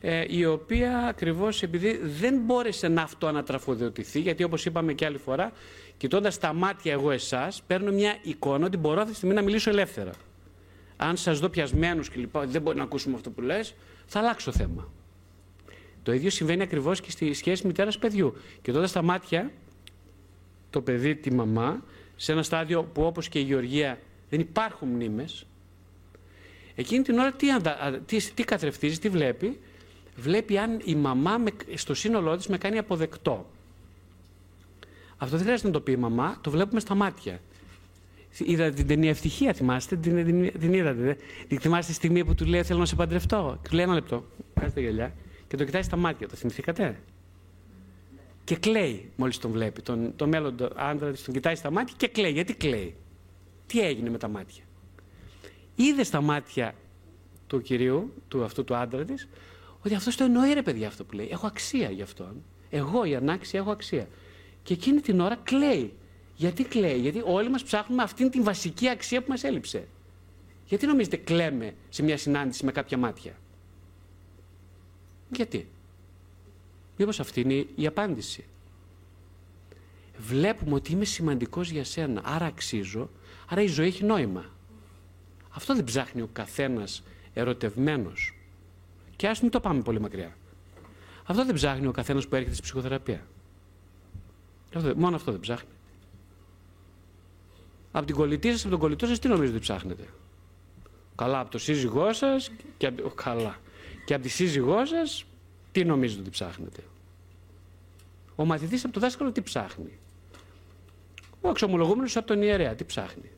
ε, 0.00 0.24
η 0.28 0.44
οποία 0.44 0.98
ακριβώς 0.98 1.62
επειδή 1.62 2.00
δεν 2.02 2.40
μπόρεσε 2.44 2.88
να 2.88 3.02
αυτοανατραφοδοτηθεί, 3.02 4.20
γιατί 4.20 4.42
όπως 4.42 4.64
είπαμε 4.64 4.92
και 4.92 5.04
άλλη 5.04 5.18
φορά, 5.18 5.52
κοιτώντας 5.96 6.38
τα 6.38 6.52
μάτια 6.52 6.92
εγώ 6.92 7.10
εσάς, 7.10 7.62
παίρνω 7.66 7.92
μια 7.92 8.16
εικόνα 8.22 8.66
ότι 8.66 8.76
μπορώ 8.76 8.98
αυτή 8.98 9.10
τη 9.10 9.16
στιγμή 9.16 9.34
να 9.34 9.42
μιλήσω 9.42 9.70
ελεύθερα. 9.70 10.10
Αν 10.96 11.16
σας 11.16 11.38
δω 11.38 11.48
πιασμένους 11.48 12.10
και 12.10 12.18
λοιπά, 12.18 12.46
δεν 12.46 12.62
μπορεί 12.62 12.76
να 12.76 12.82
ακούσουμε 12.82 13.14
αυτό 13.14 13.30
που 13.30 13.40
λες, 13.40 13.74
θα 14.06 14.18
αλλάξω 14.18 14.52
θέμα. 14.52 14.92
Το 16.02 16.12
ίδιο 16.12 16.30
συμβαίνει 16.30 16.62
ακριβώς 16.62 17.00
και 17.00 17.10
στη 17.10 17.32
σχέση 17.32 17.66
μητέρας-παιδιού. 17.66 18.36
Κοιτώντας 18.62 18.92
τα 18.92 19.02
μάτια, 19.02 19.50
το 20.70 20.80
παιδί, 20.80 21.16
τη 21.16 21.32
μαμά, 21.32 21.84
σε 22.16 22.32
ένα 22.32 22.42
στάδιο 22.42 22.82
που 22.84 23.02
όπως 23.02 23.28
και 23.28 23.38
η 23.38 23.42
Γεωργία 23.42 23.98
δεν 24.30 24.40
υπάρχουν 24.40 24.88
μνήμες, 24.88 25.46
εκείνη 26.74 27.02
την 27.02 27.18
ώρα 27.18 27.32
τι, 27.32 27.46
τι, 28.06 28.32
τι 28.32 28.44
καθρεφτίζει, 28.44 28.98
τι 28.98 29.08
βλέπει, 29.08 29.60
βλέπει 30.16 30.58
αν 30.58 30.80
η 30.84 30.94
μαμά 30.94 31.38
με, 31.38 31.50
στο 31.74 31.94
σύνολό 31.94 32.36
της 32.36 32.46
με 32.46 32.58
κάνει 32.58 32.78
αποδεκτό. 32.78 33.50
Αυτό 35.16 35.36
δεν 35.36 35.44
χρειάζεται 35.44 35.68
να 35.68 35.74
το 35.74 35.80
πει 35.80 35.92
η 35.92 35.96
μαμά, 35.96 36.38
το 36.40 36.50
βλέπουμε 36.50 36.80
στα 36.80 36.94
μάτια. 36.94 37.40
Είδατε 38.38 38.70
την 38.70 38.86
ταινία 38.86 39.10
Ευτυχία, 39.10 39.52
θυμάστε, 39.52 39.96
την, 39.96 40.24
την, 40.24 40.60
την 40.60 40.72
είδατε. 40.72 41.16
Την 41.48 41.60
θυμάστε 41.60 41.92
τη 41.92 41.96
στιγμή 41.96 42.24
που 42.24 42.34
του 42.34 42.44
λέει 42.44 42.62
Θέλω 42.62 42.78
να 42.78 42.84
σε 42.84 42.94
παντρευτώ. 42.94 43.58
Και 43.62 43.68
του 43.68 43.74
λέει 43.74 43.84
ένα 43.84 43.94
λεπτό. 43.94 44.24
Κάτσε 44.60 44.80
γυαλιά. 44.80 45.14
Και 45.48 45.56
το 45.56 45.64
κοιτάει 45.64 45.82
στα 45.82 45.96
μάτια. 45.96 46.28
Το 46.28 46.36
θυμηθήκατε; 46.36 47.00
Και 48.44 48.56
κλαίει 48.56 49.10
μόλις 49.16 49.38
τον 49.38 49.50
βλέπει. 49.50 49.82
Τον, 49.82 50.12
τον 50.16 50.28
μέλλον 50.28 50.54
άντρα 50.76 51.10
της 51.10 51.22
τον 51.24 51.34
κοιτάει 51.34 51.54
στα 51.54 51.70
μάτια 51.70 51.94
και 51.96 52.08
κλαίει. 52.08 52.32
Γιατί 52.32 52.54
κλαίει; 52.54 52.96
Τι 53.66 53.80
έγινε 53.80 54.10
με 54.10 54.18
τα 54.18 54.28
μάτια; 54.28 54.64
Είδε 55.74 56.02
στα 56.02 56.20
μάτια 56.20 56.74
του 57.46 57.62
κυρίου, 57.62 58.12
του 58.28 58.44
αυτού 58.44 58.64
του 58.64 58.76
άντρα 58.76 59.04
της, 59.04 59.28
ότι 59.80 59.94
αυτός 59.94 60.16
το 60.16 60.24
εννοεί 60.24 60.52
ρε 60.52 60.62
παιδιά 60.62 60.88
αυτό 60.88 61.04
που 61.04 61.14
λέει. 61.14 61.28
Έχω 61.30 61.46
αξία 61.46 61.90
γι' 61.90 62.02
αυτόν. 62.02 62.42
Εγώ 62.70 63.04
η 63.04 63.14
ανάξια 63.14 63.60
έχω 63.60 63.70
αξία. 63.70 64.08
Και 64.66 64.72
εκείνη 64.72 65.00
την 65.00 65.20
ώρα 65.20 65.36
κλαίει. 65.36 65.92
Γιατί 66.36 66.64
κλαίει, 66.64 66.98
Γιατί 66.98 67.22
όλοι 67.24 67.50
μας 67.50 67.62
ψάχνουμε 67.62 68.02
αυτήν 68.02 68.30
την 68.30 68.44
βασική 68.44 68.88
αξία 68.88 69.22
που 69.22 69.30
μας 69.30 69.44
έλειψε. 69.44 69.88
Γιατί 70.66 70.86
νομίζετε 70.86 71.16
κλαίμε 71.16 71.74
σε 71.88 72.02
μια 72.02 72.16
συνάντηση 72.16 72.64
με 72.64 72.72
κάποια 72.72 72.98
μάτια; 72.98 73.32
Γιατί; 75.30 75.68
Μήπως 76.96 77.20
αυτή 77.20 77.40
είναι 77.40 77.66
η 77.74 77.86
απάντηση. 77.86 78.44
Βλέπουμε 80.18 80.74
ότι 80.74 80.92
είμαι 80.92 81.04
σημαντικός 81.04 81.70
για 81.70 81.84
σένα, 81.84 82.20
άρα 82.24 82.46
αξίζω, 82.46 83.10
άρα 83.48 83.62
η 83.62 83.66
ζωή 83.66 83.86
έχει 83.86 84.04
νόημα. 84.04 84.44
Αυτό 85.50 85.74
δεν 85.74 85.84
ψάχνει 85.84 86.22
ο 86.22 86.28
καθένας 86.32 87.02
ερωτευμένος. 87.34 88.34
Και 89.16 89.28
ας 89.28 89.40
μην 89.40 89.50
το 89.50 89.60
πάμε 89.60 89.82
πολύ 89.82 90.00
μακριά. 90.00 90.36
Αυτό 91.24 91.44
δεν 91.44 91.54
ψάχνει 91.54 91.86
ο 91.86 91.92
καθένας 91.92 92.28
που 92.28 92.34
έρχεται 92.34 92.54
στη 92.54 92.62
ψυχοθεραπεία. 92.62 93.26
Μόνο 94.96 95.16
αυτό 95.16 95.30
δεν 95.30 95.40
ψάχνει. 95.40 95.68
Από 97.92 98.06
την 98.06 98.14
κολλητή 98.14 98.50
σας, 98.50 98.60
από 98.60 98.70
τον 98.70 98.78
κολλητό 98.78 99.06
σας, 99.06 99.18
τι 99.18 99.28
νομίζετε 99.28 99.56
ότι 99.56 99.60
ψάχνετε; 99.60 100.04
Καλά, 101.14 101.40
από 101.40 101.50
το 101.50 101.58
σύζυγό 101.58 102.12
σας 102.12 102.50
και 102.76 102.86
από... 102.86 103.08
Καλά. 103.08 103.56
Και 104.04 104.14
από 104.14 104.22
τη 104.22 104.28
σύζυγό 104.28 104.86
σας, 104.86 105.24
τι 105.72 105.84
νομίζετε 105.84 106.20
ότι 106.20 106.30
ψάχνετε; 106.30 106.82
Ο 108.36 108.44
μαθητής 108.44 108.84
από 108.84 108.92
το 108.92 109.00
δάσκαλο 109.00 109.32
τι 109.32 109.42
ψάχνει; 109.42 109.98
Ο 111.40 111.48
εξομολογούμενος 111.48 112.16
από 112.16 112.26
τον 112.26 112.42
ιερέα 112.42 112.74
τι 112.74 112.84
ψάχνει; 112.84 113.30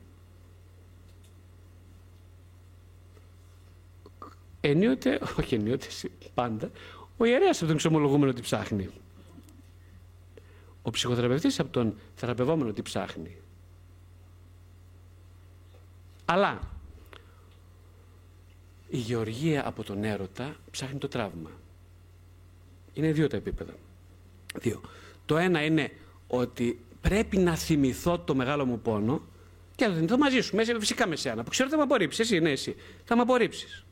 Ενίοτε, 4.61 5.19
όχι 5.39 5.55
ενίοτε, 5.55 5.87
πάντα, 6.33 6.71
ο 7.17 7.25
ιερέας 7.25 7.57
από 7.57 7.65
τον 7.65 7.75
εξομολογούμενο 7.75 8.33
τι 8.33 8.41
ψάχνει; 8.41 8.89
Ο 10.89 10.91
ψυχοθεραπευτής 10.91 11.59
από 11.59 11.69
τον 11.69 11.95
θεραπευόμενο 12.15 12.71
τι 12.73 12.81
ψάχνει. 12.81 13.37
Αλλά 16.25 16.59
η 18.87 18.97
γεωργία 18.97 19.67
από 19.67 19.83
τον 19.83 20.03
έρωτα 20.03 20.55
ψάχνει 20.71 20.99
το 20.99 21.07
τραύμα. 21.07 21.49
Είναι 22.93 23.11
δύο 23.11 23.27
τα 23.27 23.37
επίπεδα. 23.37 23.73
Δύο. 24.55 24.81
Το 25.25 25.37
ένα 25.37 25.63
είναι 25.63 25.91
ότι 26.27 26.85
πρέπει 27.01 27.37
να 27.37 27.55
θυμηθώ 27.55 28.19
το 28.19 28.35
μεγάλο 28.35 28.65
μου 28.65 28.79
πόνο 28.79 29.21
και 29.75 29.85
να 29.85 29.89
το 29.91 29.95
θυμηθώ 29.95 30.17
μαζί 30.17 30.41
σου, 30.41 30.55
μέσα, 30.55 30.79
φυσικά 30.79 31.07
με 31.07 31.15
σένα, 31.15 31.43
που 31.43 31.49
ξέρω 31.49 31.67
ότι 31.67 31.77
θα 31.77 31.85
με 31.85 31.91
απορρίψεις. 31.91 32.19
Εσύ, 32.19 32.39
ναι, 32.39 32.51
εσύ. 32.51 32.75
Θα 33.03 33.15
με 33.15 33.21
απορρίψεις. 33.21 33.85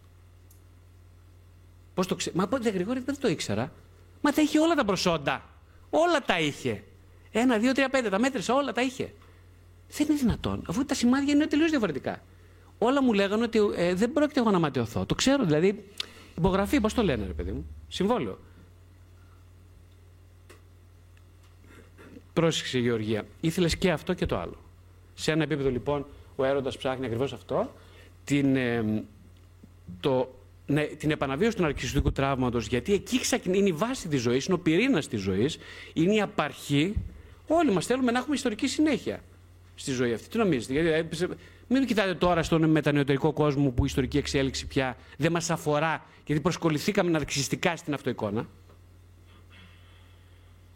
Πώς 1.93 2.07
το 2.07 2.15
ξέρω. 2.15 2.35
Μα 2.35 2.45
δεν 2.45 2.73
Γρηγόρη 2.73 2.99
δεν 2.99 3.19
το 3.19 3.27
ήξερα. 3.27 3.71
Μα 4.21 4.31
τα 4.31 4.41
είχε 4.41 4.59
όλα 4.59 4.75
τα 4.75 4.85
προσόντα. 4.85 5.56
Όλα 5.89 6.21
τα 6.21 6.39
είχε. 6.39 6.83
Ένα, 7.31 7.57
δύο, 7.57 7.71
τρία, 7.71 7.89
πέντε. 7.89 8.09
Τα 8.09 8.19
μέτρησα, 8.19 8.53
όλα 8.53 8.71
τα 8.71 8.81
είχε. 8.81 9.13
Δεν 9.89 10.07
είναι 10.09 10.19
δυνατόν, 10.19 10.63
αφού 10.67 10.85
τα 10.85 10.93
σημάδια 10.93 11.33
είναι 11.33 11.47
τελείως 11.47 11.69
διαφορετικά. 11.69 12.21
Όλα 12.77 13.03
μου 13.03 13.13
λέγανε 13.13 13.43
ότι 13.43 13.59
ε, 13.75 13.93
δεν 13.93 14.13
πρόκειται 14.13 14.39
εγώ 14.39 14.51
να 14.51 14.59
ματαιωθώ. 14.59 15.05
Το 15.05 15.15
ξέρω, 15.15 15.45
δηλαδή. 15.45 15.91
Υπογραφή, 16.37 16.79
πώς 16.79 16.93
το 16.93 17.03
λένε, 17.03 17.25
ρε 17.25 17.33
παιδί 17.33 17.51
μου; 17.51 17.67
Συμβόλαιο. 17.87 18.39
Πρόσεξε, 22.33 22.79
Γεωργία. 22.79 23.25
Ήθελες 23.41 23.77
και 23.77 23.91
αυτό 23.91 24.13
και 24.13 24.25
το 24.25 24.37
άλλο. 24.37 24.57
Σε 25.13 25.31
ένα 25.31 25.43
επίπεδο, 25.43 25.69
λοιπόν, 25.69 26.05
ο 26.35 26.43
έρωτας 26.43 26.77
ψάχνει 26.77 27.05
ακριβώς 27.05 27.33
αυτό. 27.33 27.73
Την, 28.23 28.55
ε, 28.55 29.03
το, 29.99 30.35
ναι, 30.67 30.83
την 30.83 31.11
επαναβίωση 31.11 31.55
του 31.55 31.61
ναρκιστικού 31.61 32.11
τραύματος, 32.11 32.67
γιατί 32.67 32.93
εκεί 32.93 33.19
είναι 33.51 33.67
η 33.67 33.71
βάση 33.71 34.07
της 34.07 34.21
ζωής, 34.21 34.45
είναι 34.45 34.55
ο 34.55 34.59
πυρήνας 34.59 35.07
της 35.07 35.21
ζωής, 35.21 35.57
είναι 35.93 36.13
η 36.13 36.21
απαρχή. 36.21 36.93
Όλοι 37.47 37.71
μας 37.71 37.85
θέλουμε 37.85 38.11
να 38.11 38.19
έχουμε 38.19 38.35
ιστορική 38.35 38.67
συνέχεια 38.67 39.23
στη 39.75 39.91
ζωή 39.91 40.13
αυτή. 40.13 40.29
Τι 40.29 40.37
νομίζετε, 40.37 40.73
γιατί, 40.73 41.23
ε, 41.23 41.27
μην 41.67 41.85
κοιτάτε 41.85 42.15
τώρα 42.15 42.43
στον 42.43 42.69
μετανεωτερικό 42.69 43.33
κόσμο 43.33 43.69
που 43.69 43.81
η 43.81 43.85
ιστορική 43.85 44.17
εξέλιξη 44.17 44.67
πια 44.67 44.97
δεν 45.17 45.31
μας 45.31 45.49
αφορά, 45.49 46.05
γιατί 46.25 46.41
προσκοληθήκαμε 46.41 47.09
ναρκιστικά 47.09 47.75
στην 47.75 47.93
αυτοεικόνα. 47.93 48.47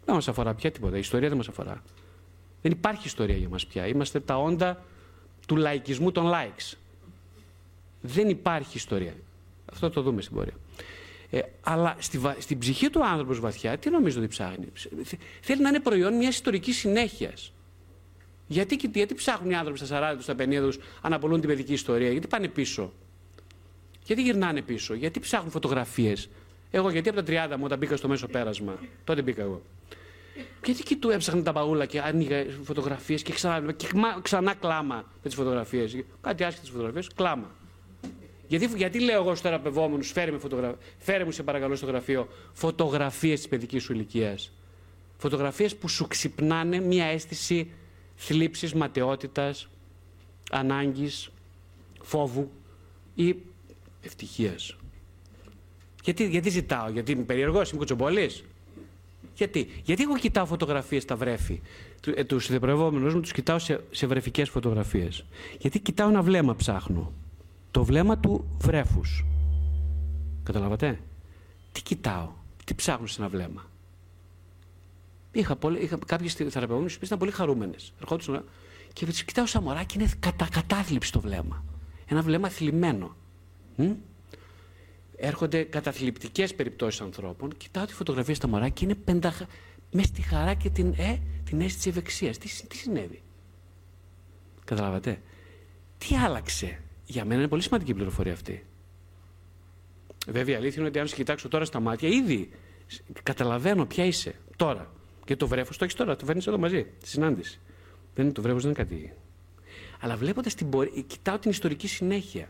Δεν 0.04 0.14
μας 0.14 0.28
αφορά 0.28 0.54
πια 0.54 0.70
τίποτα. 0.70 0.96
Η 0.96 0.98
ιστορία 0.98 1.28
δεν 1.28 1.36
μας 1.36 1.48
αφορά. 1.48 1.82
Δεν 2.62 2.72
υπάρχει 2.72 3.06
ιστορία 3.06 3.36
για 3.36 3.48
μας 3.48 3.66
πια. 3.66 3.86
Είμαστε 3.86 4.20
τα 4.20 4.38
όντα 4.38 4.84
του 5.46 5.56
λαϊκισμού 5.56 6.12
των 6.12 6.30
likes. 6.34 6.76
Δεν 8.00 8.28
υπάρχει 8.28 8.76
ιστορία. 8.76 9.14
Αυτό 9.72 9.90
το 9.90 10.02
δούμε 10.02 10.22
στην 10.22 10.36
πορεία. 10.36 10.54
Ε, 11.30 11.40
αλλά 11.60 11.96
στη, 11.98 12.20
στην 12.38 12.58
ψυχή 12.58 12.90
του 12.90 13.04
άνθρωπος 13.04 13.40
βαθιά, 13.40 13.78
τι 13.78 13.90
νομίζω 13.90 14.18
ότι 14.18 14.28
ψάχνει; 14.28 14.72
Θέλει 15.40 15.62
να 15.62 15.68
είναι 15.68 15.80
προϊόν 15.80 16.14
μιας 16.16 16.34
ιστορικής 16.34 16.76
συνέχειας. 16.76 17.52
Γιατί, 18.46 18.78
γιατί 18.94 19.14
ψάχνουν 19.14 19.50
οι 19.50 19.54
άνθρωποι 19.54 19.78
στα 19.78 20.12
40 20.12 20.14
τους, 20.16 20.24
στα 20.24 20.34
50 20.34 20.60
τους, 20.60 20.78
αναπολούν 21.00 21.40
την 21.40 21.48
παιδική 21.48 21.72
ιστορία, 21.72 22.10
γιατί 22.10 22.26
πάνε 22.26 22.48
πίσω; 22.48 22.92
Γιατί 24.04 24.22
γυρνάνε 24.22 24.62
πίσω, 24.62 24.94
γιατί 24.94 25.20
ψάχνουν 25.20 25.50
φωτογραφίες; 25.50 26.28
Εγώ 26.70 26.90
γιατί 26.90 27.08
από 27.08 27.22
τα 27.22 27.48
30 27.54 27.56
μου 27.56 27.64
όταν 27.64 27.78
μπήκα 27.78 27.96
στο 27.96 28.08
μέσο 28.08 28.26
πέρασμα, 28.26 28.78
τότε 29.04 29.22
μπήκα 29.22 29.42
εγώ. 29.42 29.62
Γιατί 30.64 30.82
και 30.82 30.96
του 30.96 31.10
έψαχνα 31.10 31.42
τα 31.42 31.52
παγούλα 31.52 31.86
και 31.86 32.00
άνοιγα 32.00 32.44
φωτογραφίες 32.62 33.22
και 33.22 33.32
ξανά, 33.32 33.72
και 33.72 33.88
ξανά 34.22 34.54
κλάμα 34.54 34.94
με 34.96 35.22
τις 35.22 35.34
φωτογραφίες. 35.34 35.96
Κάτι 36.20 36.44
άσχετες 36.44 36.70
φωτογραφίες, 36.70 37.08
κλάμα. 37.14 37.50
Γιατί, 38.58 38.76
γιατί 38.76 39.00
λέω 39.00 39.20
εγώ 39.20 39.34
στου 39.34 39.42
θεραπευόμενου, 39.42 40.02
φέρε, 40.02 40.38
φωτογρα... 40.38 40.76
φέρε 40.98 41.24
μου 41.24 41.30
σε 41.30 41.42
παρακαλώ 41.42 41.74
στο 41.74 41.86
γραφείο 41.86 42.28
φωτογραφίες 42.52 43.38
της 43.38 43.48
παιδικής 43.48 43.82
σου 43.82 43.92
ηλικίας. 43.92 44.52
Φωτογραφίες 45.16 45.76
που 45.76 45.88
σου 45.88 46.06
ξυπνάνε 46.06 46.80
μια 46.80 47.04
αίσθηση 47.04 47.70
θλίψης, 48.16 48.74
ματαιότητας, 48.74 49.68
ανάγκης, 50.50 51.30
φόβου 52.02 52.50
ή 53.14 53.36
ευτυχίας. 54.02 54.76
Γιατί, 56.04 56.28
γιατί 56.28 56.50
ζητάω, 56.50 56.90
γιατί 56.90 57.12
είμαι 57.12 57.22
περίεργος, 57.22 57.68
είμαι 57.70 57.78
κουτσομπολής. 57.78 58.44
Γιατί, 59.34 59.68
γιατί 59.84 60.02
εγώ 60.02 60.18
κοιτάω 60.18 60.46
φωτογραφίες 60.46 61.02
στα 61.02 61.16
βρέφη; 61.16 61.60
Του 62.00 62.10
ε, 62.16 62.74
μου 62.74 63.20
τους 63.20 63.32
κοιτάω 63.32 63.58
σε, 63.58 63.80
σε 63.90 64.06
βρεφικές 64.06 64.48
φωτογραφίες. 64.48 65.24
Γιατί 65.58 65.80
κοιτάω 65.80 66.08
ένα 66.08 66.22
βλέμμα 66.22 66.56
ψάχνω. 66.56 67.12
Το 67.72 67.84
βλέμμα 67.84 68.18
του 68.18 68.56
βρέφους. 68.58 69.24
Καταλάβατε; 70.42 71.00
Τι 71.72 71.82
κοιτάω, 71.82 72.28
τι 72.64 72.74
ψάχνω 72.74 73.06
σε 73.06 73.20
ένα 73.20 73.30
βλέμμα; 73.30 73.70
Είχα, 75.32 75.56
πολλοί, 75.56 75.78
είχα 75.78 75.98
κάποιες 76.06 76.34
θεραπευόμενες 76.34 76.98
που 76.98 77.04
ήταν 77.04 77.18
πολύ 77.18 77.30
χαρούμενες. 77.30 77.92
Ερχόντουσαν 78.00 78.44
και 78.92 79.06
τις 79.06 79.24
κοιτάω 79.24 79.46
σαν 79.46 79.62
μωρά 79.62 79.84
και 79.84 79.98
είναι 79.98 80.10
κατα, 80.18 80.48
κατάθλιψη 80.50 81.12
το 81.12 81.20
βλέμμα. 81.20 81.64
Ένα 82.06 82.22
βλέμμα 82.22 82.48
θλιμμένο. 82.48 83.16
Μ; 83.76 83.90
Έρχονται 85.16 85.62
καταθλιπτικές 85.62 86.54
περιπτώσεις 86.54 87.00
ανθρώπων. 87.00 87.56
Κοιτάω 87.56 87.84
τη 87.84 87.92
φωτογραφία 87.94 88.34
στα 88.34 88.48
μωρά 88.48 88.68
και 88.68 88.84
είναι 88.84 88.94
πεντα... 88.94 89.32
μέσα 89.90 90.06
στη 90.06 90.22
χαρά 90.22 90.54
και 90.54 90.70
την, 90.70 90.94
ε, 90.96 91.18
την 91.44 91.60
αίσθηση 91.60 91.88
ευεξίας. 91.88 92.38
Τι, 92.38 92.66
τι 92.66 92.76
συνέβη; 92.76 93.22
Καταλάβατε; 94.64 95.22
Τι 95.98 96.16
άλλαξε; 96.16 96.82
Για 97.12 97.24
μένα 97.24 97.40
είναι 97.40 97.48
πολύ 97.48 97.62
σημαντική 97.62 97.90
η 97.90 97.94
πληροφορία 97.94 98.32
αυτή. 98.32 98.64
Βέβαια, 100.26 100.54
η 100.54 100.58
αλήθεια 100.58 100.78
είναι 100.78 100.88
ότι 100.88 100.98
αν 100.98 101.06
σε 101.08 101.14
κοιτάξω 101.14 101.48
τώρα 101.48 101.64
στα 101.64 101.80
μάτια, 101.80 102.08
ήδη 102.08 102.50
καταλαβαίνω 103.22 103.86
ποια 103.86 104.04
είσαι 104.04 104.34
τώρα. 104.56 104.92
Και 105.24 105.36
το 105.36 105.46
βρέφος 105.46 105.76
το 105.76 105.84
έχεις 105.84 105.96
τώρα, 105.96 106.16
το 106.16 106.24
φέρνεις 106.24 106.46
εδώ 106.46 106.58
μαζί, 106.58 106.86
τη 107.00 107.08
συνάντηση. 107.08 107.60
Δεν 108.14 108.24
είναι 108.24 108.34
το 108.34 108.42
βρέφος, 108.42 108.62
δεν 108.62 108.70
είναι 108.70 108.82
κάτι. 108.82 109.12
Αλλά 110.00 110.16
βλέποντας 110.16 110.54
την 110.54 110.70
πορεία, 110.70 111.02
κοιτάω 111.06 111.38
την 111.38 111.50
ιστορική 111.50 111.88
συνέχεια. 111.88 112.48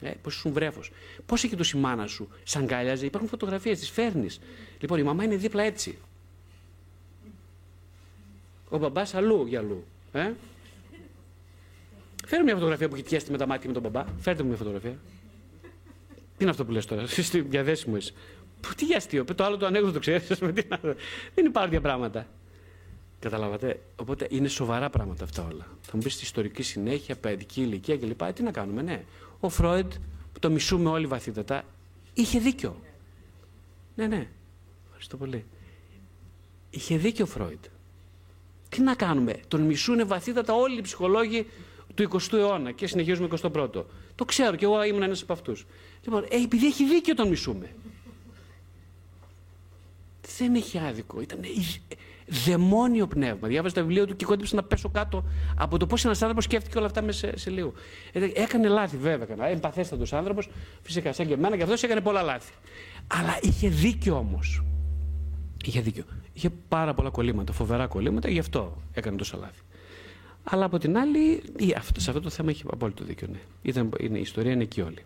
Ε, 0.00 0.10
Πώς 0.22 0.34
ήσουν 0.34 0.52
βρέφος. 0.52 0.90
Πώς 1.26 1.42
είχε 1.42 1.56
το 1.56 1.70
η 1.74 1.78
μάνα 1.78 2.06
σου, 2.06 2.28
σαν 2.42 2.64
γκάλιαζε. 2.64 3.06
Υπάρχουν 3.06 3.28
φωτογραφίες, 3.28 3.78
τις 3.78 3.90
φέρνεις. 3.90 4.40
Λοιπόν, 4.80 4.98
η 4.98 5.02
μαμά 5.02 5.24
είναι 5.24 5.36
δίπλα 5.36 5.62
έτσι. 5.62 5.98
Ο 8.68 8.78
μπαμπάς 8.78 9.14
αλλού 9.14 9.46
για 9.46 9.58
αλλού. 9.58 9.84
Ε; 10.12 10.32
Φέρε 12.32 12.44
μια 12.44 12.54
φωτογραφία 12.54 12.88
που 12.88 12.96
κοιτιέστε 12.96 13.30
με 13.30 13.38
τα 13.38 13.46
μάτια 13.46 13.66
με 13.66 13.72
τον 13.72 13.82
μπαμπά. 13.82 14.04
Φέρτε 14.20 14.42
μου 14.42 14.48
μια 14.48 14.56
φωτογραφία. 14.58 14.98
Τι 16.10 16.38
είναι 16.38 16.50
αυτό 16.50 16.64
που 16.64 16.70
λες 16.70 16.86
τώρα, 16.86 17.02
εσύ 17.02 17.40
διαδέσιμο 17.40 17.96
είσαι. 17.96 18.12
Τι 18.76 18.84
για 18.84 18.96
αστείο, 18.96 19.24
το 19.24 19.44
άλλο 19.44 19.56
το 19.56 19.66
ανέκδοτο 19.66 19.98
ξέρεις. 19.98 20.26
Δεν 21.34 21.44
υπάρχουν 21.44 21.52
τέτοια 21.52 21.80
πράγματα. 21.80 22.26
Καταλάβατε; 23.18 23.80
Οπότε 23.96 24.26
είναι 24.30 24.48
σοβαρά 24.48 24.90
πράγματα 24.90 25.24
αυτά 25.24 25.42
όλα. 25.52 25.66
Θα 25.80 25.90
μου 25.96 26.02
πεις 26.02 26.14
στη 26.14 26.24
ιστορική 26.24 26.62
συνέχεια, 26.62 27.16
παιδική 27.16 27.62
ηλικία 27.62 27.96
κλπ. 27.96 28.22
Ε, 28.22 28.32
τι 28.32 28.42
να 28.42 28.50
κάνουμε, 28.50 28.82
ναι. 28.82 29.04
Ο 29.40 29.48
Φρόιντ, 29.48 29.92
που 30.32 30.38
το 30.38 30.50
μισούμε 30.50 30.88
όλοι 30.88 31.06
βαθύτατα, 31.06 31.64
είχε 32.14 32.38
δίκιο. 32.38 32.80
Ναι, 33.94 34.06
ναι. 34.06 34.28
Ευχαριστώ 34.84 35.16
πολύ. 35.16 35.44
Είχε 36.70 36.96
δίκιο 36.96 37.24
ο 37.24 37.28
Φρόιντ. 37.28 37.64
Τι 38.68 38.82
να 38.82 38.94
κάνουμε; 38.94 39.34
Τον 39.48 39.60
μισούνε 39.60 40.04
βαθύτατα 40.04 40.54
όλοι 40.54 40.78
οι 40.78 40.82
ψυχολόγοι 40.82 41.46
του 41.94 42.08
20ου 42.10 42.32
αιώνα 42.32 42.72
και 42.72 42.86
συνεχίζουμε 42.86 43.28
21ο. 43.42 43.84
Το 44.14 44.24
ξέρω 44.24 44.56
και 44.56 44.64
εγώ 44.64 44.84
ήμουν 44.84 45.02
ένας 45.02 45.22
από 45.22 45.32
αυτούς. 45.32 45.66
Λοιπόν, 46.04 46.24
ε, 46.28 46.36
επειδή 46.36 46.66
έχει 46.66 46.84
δίκιο 46.84 47.14
τον 47.14 47.28
μισούμε. 47.28 47.74
Δεν 50.38 50.54
έχει 50.54 50.78
άδικο. 50.78 51.20
Ήταν 51.20 51.40
δαιμόνιο 52.26 53.06
πνεύμα. 53.06 53.48
Διάβαζα 53.48 53.74
τα 53.74 53.80
βιβλία 53.80 54.06
του 54.06 54.16
και 54.16 54.24
κόντυψε 54.24 54.54
να 54.54 54.62
πέσω 54.62 54.88
κάτω 54.88 55.24
από 55.56 55.78
το 55.78 55.86
πώς 55.86 56.04
ένας 56.04 56.22
άνθρωπος 56.22 56.44
σκέφτηκε 56.44 56.78
όλα 56.78 56.86
αυτά 56.86 57.02
μέσα 57.02 57.18
σε, 57.18 57.38
σε 57.38 57.50
λίγο. 57.50 57.72
Ε, 58.12 58.28
έκανε 58.34 58.68
λάθη, 58.68 58.96
βέβαια. 58.96 59.22
Έκανε. 59.22 59.50
Εμπαθέστατος 59.50 60.12
άνθρωπος, 60.12 60.48
φυσικά 60.82 61.12
σαν 61.12 61.26
και 61.26 61.32
εμένα, 61.32 61.56
και 61.56 61.62
αυτός 61.62 61.82
έκανε 61.82 62.00
πολλά 62.00 62.22
λάθη. 62.22 62.52
Αλλά 63.06 63.38
είχε 63.42 63.68
δίκιο 63.68 64.16
όμως. 64.16 64.62
Είχε 65.64 65.80
δίκιο. 65.80 66.04
Είχε 66.32 66.50
πάρα 66.68 66.94
πολλά 66.94 67.10
κολλήματα, 67.10 67.52
φοβερά 67.52 67.86
κολλήματα, 67.86 68.28
γι' 68.28 68.38
αυτό 68.38 68.82
έκανε 68.92 69.16
τόσα 69.16 69.36
λάθη. 69.36 69.60
Αλλά 70.44 70.64
από 70.64 70.78
την 70.78 70.98
άλλη, 70.98 71.42
σε 71.96 72.10
αυτό 72.10 72.20
το 72.20 72.30
θέμα 72.30 72.50
έχει 72.50 72.62
απόλυτο 72.70 73.04
δίκιο. 73.04 73.28
Ναι. 73.30 73.40
Ήταν, 73.62 73.90
είναι, 74.00 74.18
η 74.18 74.20
ιστορία 74.20 74.52
είναι 74.52 74.62
εκεί 74.62 74.80
όλη. 74.80 75.02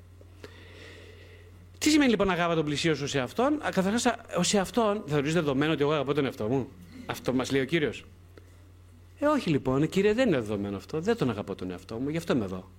Τι 1.79 1.91
σημαίνει 1.91 2.11
λοιπόν 2.11 2.31
αγάπη 2.31 2.55
τον 2.55 2.65
πλησίο 2.65 2.95
σου 2.95 3.07
σε 3.07 3.19
αυτόν. 3.19 3.59
Καταρχάς, 3.59 4.07
σε 4.41 4.59
αυτόν 4.59 5.03
θεωρείς 5.07 5.33
δεδομένο 5.33 5.73
ότι 5.73 5.83
εγώ 5.83 5.93
αγαπώ 5.93 6.15
τον 6.15 6.25
εαυτό 6.25 6.49
μου; 6.49 6.69
Αυτό 7.07 7.33
μας 7.33 7.51
λέει 7.51 7.61
ο 7.61 7.65
κύριος. 7.65 8.05
Ε, 9.19 9.27
όχι 9.27 9.51
λοιπόν, 9.51 9.89
κύριε, 9.89 10.15
δεν 10.15 10.29
είναι 10.29 10.41
δεδομένο 10.41 10.77
αυτό. 10.77 11.01
Δεν 11.01 11.17
τον 11.17 11.31
αγαπώ 11.31 11.55
τον 11.55 11.71
εαυτό 11.71 11.97
μου, 11.97 12.09
γι' 12.09 12.17
αυτό 12.17 12.33
είμαι 12.33 12.45
εδώ. 12.45 12.71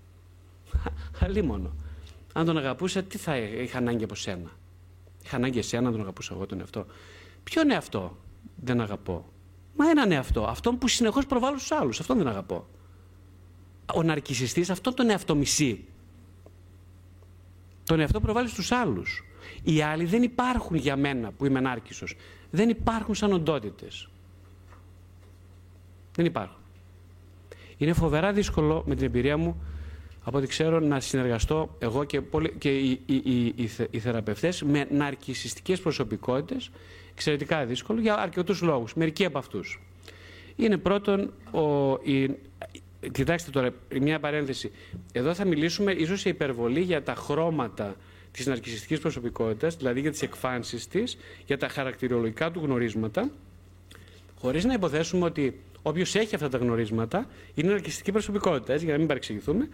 Αλλή 1.23 1.41
μόνο. 1.41 1.73
Αν 2.33 2.45
τον 2.45 2.57
αγαπούσα, 2.57 3.03
τι 3.03 3.17
θα 3.17 3.37
είχα 3.37 3.77
ανάγκη 3.77 4.03
από 4.03 4.15
σένα; 4.15 4.51
Είχα 5.23 5.35
ανάγκη 5.35 5.59
εσένα 5.59 5.81
να 5.81 5.91
τον 5.91 6.01
αγαπούσα 6.01 6.33
εγώ 6.33 6.45
τον 6.45 6.59
εαυτό; 6.59 6.85
Ποιον 7.43 7.71
εαυτό 7.71 8.17
δεν 8.55 8.81
αγαπώ; 8.81 9.25
Μα 9.77 9.89
έναν 9.89 10.11
εαυτό. 10.11 10.43
Αυτόν 10.43 10.77
που 10.77 10.87
συνεχώς 10.87 11.25
προβάλλω 11.25 11.57
στους 11.57 11.71
άλλους. 11.71 11.99
Αυτόν 11.99 12.17
δεν 12.17 12.27
αγαπώ. 12.27 12.67
Ο 13.93 14.03
ναρκισιστής 14.03 14.69
αυτόν 14.69 14.93
τον 14.93 15.09
εαυτό 15.09 15.35
μισεί. 15.35 15.85
Τον 17.83 17.99
εαυτό 17.99 18.19
προβάλλει 18.19 18.47
στους 18.47 18.71
άλλους. 18.71 19.23
Οι 19.63 19.81
άλλοι 19.81 20.05
δεν 20.05 20.23
υπάρχουν 20.23 20.75
για 20.75 20.95
μένα 20.95 21.31
που 21.31 21.45
είμαι 21.45 21.59
νάρκισος. 21.59 22.15
Δεν 22.51 22.69
υπάρχουν 22.69 23.15
σαν 23.15 23.33
οντότητες. 23.33 24.09
Δεν 26.15 26.25
υπάρχουν. 26.25 26.61
Είναι 27.77 27.93
φοβερά 27.93 28.33
δύσκολο 28.33 28.83
με 28.85 28.95
την 28.95 29.05
εμπειρία 29.05 29.37
μου 29.37 29.61
από 30.27 30.37
ό,τι 30.37 30.47
ξέρω 30.47 30.79
να 30.79 30.99
συνεργαστώ 30.99 31.75
εγώ 31.79 32.03
και, 32.03 32.21
πολλοί, 32.21 32.53
και 32.57 32.77
οι, 32.77 33.01
οι, 33.05 33.15
οι, 33.15 33.69
οι, 33.91 33.99
θεραπευτές 33.99 34.61
με 34.61 34.87
ναρκισιστικές 34.91 35.79
προσωπικότητες 35.79 36.69
εξαιρετικά 37.11 37.65
δύσκολο 37.65 37.99
για 38.01 38.17
αρκετούς 38.17 38.61
λόγους, 38.61 38.93
μερικοί 38.93 39.25
από 39.25 39.37
αυτούς. 39.37 39.81
Είναι 40.55 40.77
πρώτον, 40.77 41.33
ο, 41.51 41.93
η, 42.03 42.35
κοιτάξτε 43.11 43.51
τώρα, 43.51 43.69
μια 44.01 44.19
παρένθεση. 44.19 44.71
Εδώ 45.11 45.33
θα 45.33 45.45
μιλήσουμε 45.45 45.91
ίσως 45.91 46.19
σε 46.19 46.29
υπερβολή 46.29 46.81
για 46.81 47.03
τα 47.03 47.15
χρώματα 47.15 47.95
της 48.31 48.45
ναρκισιστικής 48.45 48.99
προσωπικότητας, 48.99 49.75
δηλαδή 49.75 49.99
για 49.99 50.11
τις 50.11 50.21
εκφάνσεις 50.21 50.87
της, 50.87 51.17
για 51.45 51.57
τα 51.57 51.67
χαρακτηριολογικά 51.67 52.51
του 52.51 52.59
γνωρίσματα, 52.63 53.29
χωρίς 54.39 54.65
να 54.65 54.73
υποθέσουμε 54.73 55.25
ότι 55.25 55.59
όποιος 55.81 56.15
έχει 56.15 56.35
αυτά 56.35 56.49
τα 56.49 56.57
γνωρίσματα 56.57 57.27
είναι 57.53 57.71
ναρκιστική 57.71 58.11
προσωπικότητα, 58.11 58.73
έτσι, 58.73 58.83
για 58.83 58.93
να 58.93 58.99
μην 58.99 59.07
παρεξηγηθούμε. 59.07 59.67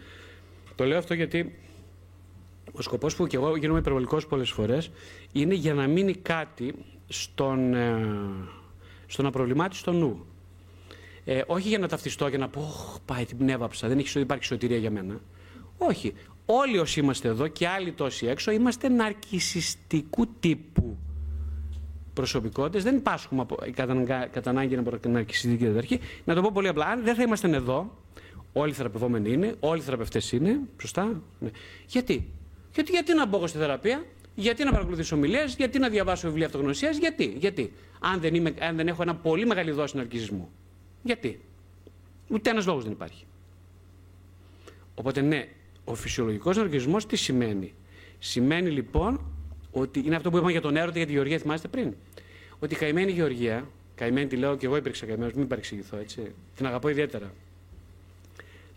Το 0.76 0.86
λέω 0.86 0.98
αυτό 0.98 1.14
γιατί 1.14 1.56
ο 2.72 2.82
σκοπός 2.82 3.16
που 3.16 3.28
και 3.28 3.36
εγώ 3.36 3.56
γίνομαι 3.56 3.80
υπερβολικός 3.80 4.28
πολλές 4.28 4.50
φορές 4.50 4.92
είναι 5.32 5.54
για 5.54 5.74
να 5.74 5.88
μείνει 5.88 6.14
κάτι 6.14 6.74
στον, 7.08 7.74
ε, 7.74 8.06
στον 9.06 9.26
απροβλημάτιστο 9.26 9.92
νου. 9.92 10.26
Ε, 11.26 11.42
όχι 11.48 11.68
για 11.68 11.78
να 11.78 11.88
ταυτιστώ 11.88 12.30
και 12.30 12.38
να 12.38 12.50
πω, 12.50 12.62
πάει 13.06 13.26
την 13.26 13.38
πνεύαψα, 13.38 13.88
δεν 13.88 13.98
έχει, 13.98 14.20
υπάρχει 14.20 14.46
σωτηρία 14.46 14.78
για 14.78 14.92
μένα. 14.92 15.20
Όχι. 15.78 16.14
Όλοι 16.46 16.78
όσοι 16.78 17.00
είμαστε 17.00 17.28
εδώ 17.28 17.48
και 17.48 17.68
άλλοι 17.68 17.92
τόσοι 17.92 18.26
έξω 18.26 18.52
είμαστε 18.52 18.90
ναρκισιστικού 18.90 20.28
τύπου 20.40 20.98
προσωπικότητες. 22.14 22.84
Δεν 22.84 23.02
πάσχουμε 23.02 23.42
από, 23.42 23.58
κατά, 23.74 24.28
κατά 24.32 24.50
ανάγκη 24.50 24.76
από 24.76 25.00
ναρκισιστική 25.08 25.66
διαταρχή. 25.66 26.00
Να 26.24 26.36
το 26.36 26.42
πω 26.42 26.50
πολύ 26.54 26.68
απλά. 26.68 26.86
Αν 26.86 27.04
δεν 27.04 27.16
θα 27.16 27.22
ήμασταν 27.22 27.54
εδώ, 27.54 27.98
όλοι 28.54 28.72
οι 28.72 28.74
θεραπευόμενοι 28.74 29.32
είναι, 29.32 29.56
όλοι 29.60 29.80
οι 29.80 29.84
θεραπευτές 29.84 30.32
είναι. 30.32 30.60
Σωστά; 30.82 31.22
Ναι. 31.39 31.50
Γιατί; 31.88 32.32
γιατί; 32.74 32.92
Γιατί 32.92 33.13
να 33.13 33.26
μπω 33.26 33.38
εγώ 33.38 33.48
στη 33.48 33.58
θεραπεία, 33.58 34.06
γιατί 34.36 34.63
να 34.63 34.72
παρακολουθήσω 34.72 35.16
ομιλίες, 35.16 35.56
γιατί 35.56 35.80
να 35.80 35.89
διαβάσω 35.89 36.28
βιβλία 36.28 36.46
αυτογνωσίας, 36.46 36.98
γιατί, 36.98 37.36
γιατί; 37.38 37.74
Αν 38.00 38.20
δεν, 38.20 38.36
είμαι, 38.36 38.54
αν 38.60 38.76
δεν 38.76 38.88
έχω 38.88 39.02
ένα 39.02 39.16
πολύ 39.16 39.46
μεγάλη 39.46 39.72
δόση 39.72 39.98
ναρκισισμού. 39.98 40.50
Γιατί; 41.04 41.39
Ούτε 42.30 42.50
ένας 42.50 42.66
λόγος 42.66 42.84
δεν 42.84 42.92
υπάρχει. 42.92 43.26
Οπότε 44.96 45.22
ναι, 45.22 45.48
ο 45.84 45.96
φυσιολογικός 45.96 46.58
ναρκισμό 46.58 46.98
τι 46.98 47.16
σημαίνει; 47.16 47.74
Σημαίνει 48.20 48.70
λοιπόν 48.70 49.22
ότι 49.72 50.00
είναι 50.06 50.16
αυτό 50.16 50.30
που 50.30 50.38
είπαμε 50.38 50.52
για 50.52 50.62
τον 50.62 50.76
έρωτα 50.76 50.98
για 50.98 51.06
τη 51.08 51.12
Γεωργία, 51.13 51.38
θυμάστε 51.38 51.68
πριν; 51.68 51.94
Ότι 52.60 52.74
η 52.74 52.78
καημένη 52.78 53.12
Γεωργία, 53.12 53.68
καημένη 53.96 54.28
τη 54.28 54.36
λέω 54.36 54.58
και 54.58 54.66
εγώ 54.66 54.76
υπήρξα 54.76 55.06
καημένος, 55.06 55.34
μην 55.34 55.48
παρεξηγηθώ 55.48 55.98
έτσι. 55.98 56.34
Την 56.56 56.66
αγαπώ 56.66 56.89
ιδιαίτερα. 56.89 57.34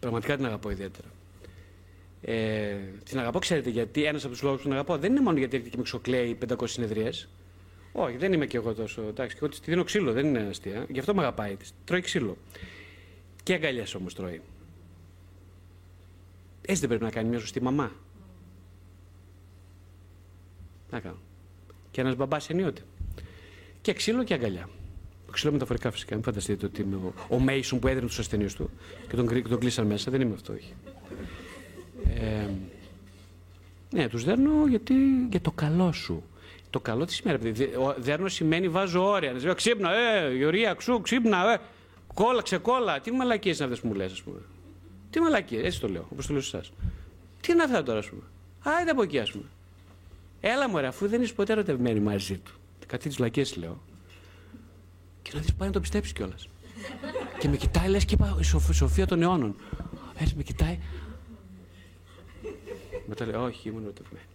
Πραγματικά 0.07 0.37
την 0.37 0.47
αγαπώ 0.47 0.71
ιδιαίτερα. 0.71 1.09
Ε, 2.21 2.77
την 3.05 3.19
αγαπώ, 3.19 3.39
ξέρετε 3.39 3.71
γιατί. 3.71 4.05
Ένας 4.05 4.25
από 4.25 4.33
τους 4.33 4.43
λόγους 4.43 4.59
που 4.59 4.65
την 4.65 4.73
αγαπώ 4.73 4.97
δεν 4.99 5.11
είναι 5.11 5.21
μόνο 5.21 5.39
γιατί 5.39 5.57
έρχεται 5.57 5.71
και 5.71 5.77
με 5.77 5.83
ξοκλαίει 5.83 6.39
500 6.49 6.69
συνεδρίε. 6.69 7.11
Όχι, 7.93 8.17
δεν 8.17 8.33
είμαι 8.33 8.47
και 8.47 8.57
εγώ 8.57 8.75
τόσο. 8.75 9.03
Εντάξει, 9.03 9.37
και 9.37 9.45
εγώ 9.45 9.55
τη 9.55 9.59
δίνω 9.65 9.85
ξύλο, 9.85 10.13
δεν 10.13 10.27
είναι 10.27 10.39
αστεία. 10.39 10.87
Γι' 10.89 10.99
αυτό 10.99 11.15
με 11.15 11.21
αγαπάει. 11.21 11.57
Τρώει 11.85 12.01
ξύλο. 12.01 12.37
Και 13.43 13.55
αγκαλιέ 13.55 13.85
όμως 13.97 14.15
τρώει. 14.15 14.41
Έτσι 16.61 16.81
δεν 16.81 16.89
πρέπει 16.89 17.05
να 17.05 17.11
κάνει 17.11 17.29
μια 17.29 17.39
σωστή 17.39 17.63
μαμά. 17.63 17.93
Να 20.91 21.01
κάνω. 21.01 21.19
Και 21.91 22.01
ένας 22.01 22.17
μπαμπάς 22.17 22.51
ενίοτε. 22.51 22.83
Και 23.81 23.93
ξύλο 23.93 24.25
και 24.25 24.35
αγκαλιά. 24.35 24.69
Ξύλο 25.33 25.53
μεταφορικά 25.53 25.91
φυσικά. 25.91 26.15
Μην 26.15 26.25
φανταστείτε 26.25 26.67
ότι 26.67 26.83
είμαι 26.83 26.99
ο, 27.29 27.39
Μέισον 27.39 27.79
που 27.79 27.89
έδινε 27.89 28.07
τους 28.07 28.19
ασθενείς 28.19 28.55
του 28.55 28.71
και 29.09 29.17
τον, 29.17 29.43
τον 29.49 29.59
κλείσαν 29.59 29.87
μέσα. 29.87 30.11
Δεν 30.11 30.21
είμαι 30.21 30.35
αυτό, 30.35 30.53
όχι. 30.53 30.75
Ε, 32.15 32.49
ναι, 33.91 34.09
τους 34.09 34.25
δέρνω 34.25 34.67
γιατί 34.69 34.95
για 35.31 35.41
το 35.41 35.51
καλό 35.51 35.93
σου. 35.93 36.23
Το 36.71 36.81
καλό 36.81 37.05
τη 37.05 37.21
ημέρα. 37.25 37.39
Δέρνω 37.99 38.29
σημαίνει 38.29 38.69
βάζω 38.69 39.09
όρια. 39.09 39.33
Να 39.33 39.39
λέω 39.43 39.55
ξύπνα, 39.55 39.95
ε, 39.95 40.35
Ιωρία, 40.35 40.75
ξού, 40.75 41.01
ξύπνα, 41.01 41.53
ε. 41.53 41.59
Κόλλα, 42.15 42.43
ξεκόλα. 42.43 43.01
Τι 43.01 43.11
μαλακίες 43.13 43.57
είναι 43.57 43.65
αυτές 43.65 43.81
που 43.81 43.87
μου 43.89 43.95
λες, 43.95 44.13
ας 44.13 44.23
πούμε. 44.23 44.39
Τι 45.11 45.21
μαλακίες, 45.21 45.65
έτσι 45.65 45.81
το 45.81 45.89
λέω, 45.89 46.07
όπως 46.13 46.27
το 46.27 46.33
λέω 46.33 46.43
σε 46.43 46.57
εσάς. 46.57 46.73
Τι 47.41 47.53
είναι 47.53 47.63
αυτά 47.63 47.83
τώρα, 47.83 47.99
ας 47.99 48.09
πούμε. 48.09 48.23
Άιντε 48.63 48.91
από 48.91 49.03
εκεί, 49.03 49.19
ας 49.19 49.31
πούμε. 49.31 49.45
Έλα 50.41 50.69
μου, 50.69 50.79
αφού 50.79 51.09
δεν 51.09 51.23
είσαι 51.23 51.33
ποτέ 51.33 51.53
ερωτευμένη 51.53 52.01
μαζί 52.01 52.39
του. 52.39 52.53
Κάτι 52.87 53.09
τις 53.09 53.19
λακίε 53.19 53.45
λέω. 53.57 53.81
Και 55.27 55.33
να 55.35 55.41
δεις 55.41 55.55
πάει 55.55 55.69
να 55.69 55.75
το 55.75 55.81
πιστέψεις 55.81 56.13
κιόλας. 56.13 56.49
και 57.39 57.49
με 57.49 57.57
κοιτάει, 57.57 57.89
λες 57.89 58.05
και 58.05 58.15
είπα, 58.15 58.37
η 58.41 58.43
Σοφία 58.73 59.07
των 59.07 59.23
αιώνων. 59.23 59.55
Έτσι 60.19 60.35
με 60.37 60.43
κοιτάει. 60.43 60.79
Μετά 63.07 63.27
λέει, 63.27 63.35
Όχι, 63.35 63.69
ήμουν 63.69 63.83
ερωτευμένη. 63.83 64.27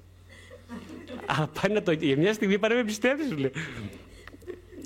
Αλλά 1.26 1.50
πάει 1.62 1.74
να 1.74 1.84
το. 1.84 1.92
Για 1.92 2.18
μια 2.18 2.34
στιγμή 2.34 2.60
πάει 2.60 2.70
να 2.72 2.76
με 2.76 2.84
πιστέψεις, 2.84 3.30
σου 3.30 3.38
λέει. 3.38 3.52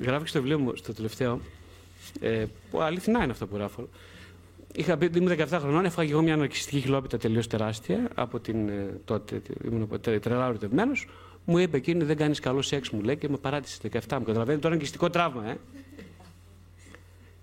Γράφει 0.02 0.24
και 0.24 0.30
στο 0.30 0.40
βιβλίο 0.40 0.60
μου, 0.60 0.76
στο 0.76 0.94
τελευταίο. 0.94 1.40
Ε, 2.20 2.46
που 2.72 2.82
αληθινά 2.82 3.24
είναι 3.24 3.32
αυτό 3.32 3.48
που 3.48 3.56
γράφω. 3.56 3.90
Είχα 4.76 4.98
πει, 4.98 5.12
ήμουν 5.16 5.32
17 5.38 5.48
χρονών, 5.50 5.86
έφαγα 5.86 6.10
εγώ 6.10 6.22
μια 6.22 6.34
αναρκιστική 6.34 6.80
χιλόπιτα 6.80 7.18
τελείως 7.18 7.48
τεράστια. 7.48 8.10
Από 8.16 8.40
την, 8.40 8.70
ε, 8.70 9.00
τότε 9.06 9.42
ήμουν 9.66 9.90
τρελά 10.00 10.46
ερωτευμένο. 10.46 10.92
Μου 11.46 11.58
είπε 11.58 11.78
εκείνη 11.78 12.04
δεν 12.04 12.18
κάνεις 12.18 12.40
καλό 12.40 12.62
σεξ, 12.62 12.90
μου 12.90 13.02
λέει 13.02 13.18
και 13.18 13.30
με 13.30 13.38
παράτησε 13.38 13.78
17 13.92 14.18
μου. 14.18 14.26
Καταλαβαίνετε 14.26 14.70
τώρα 14.70 14.76
είναι 14.76 15.10
τραύμα, 15.10 15.50
ε. 15.50 15.58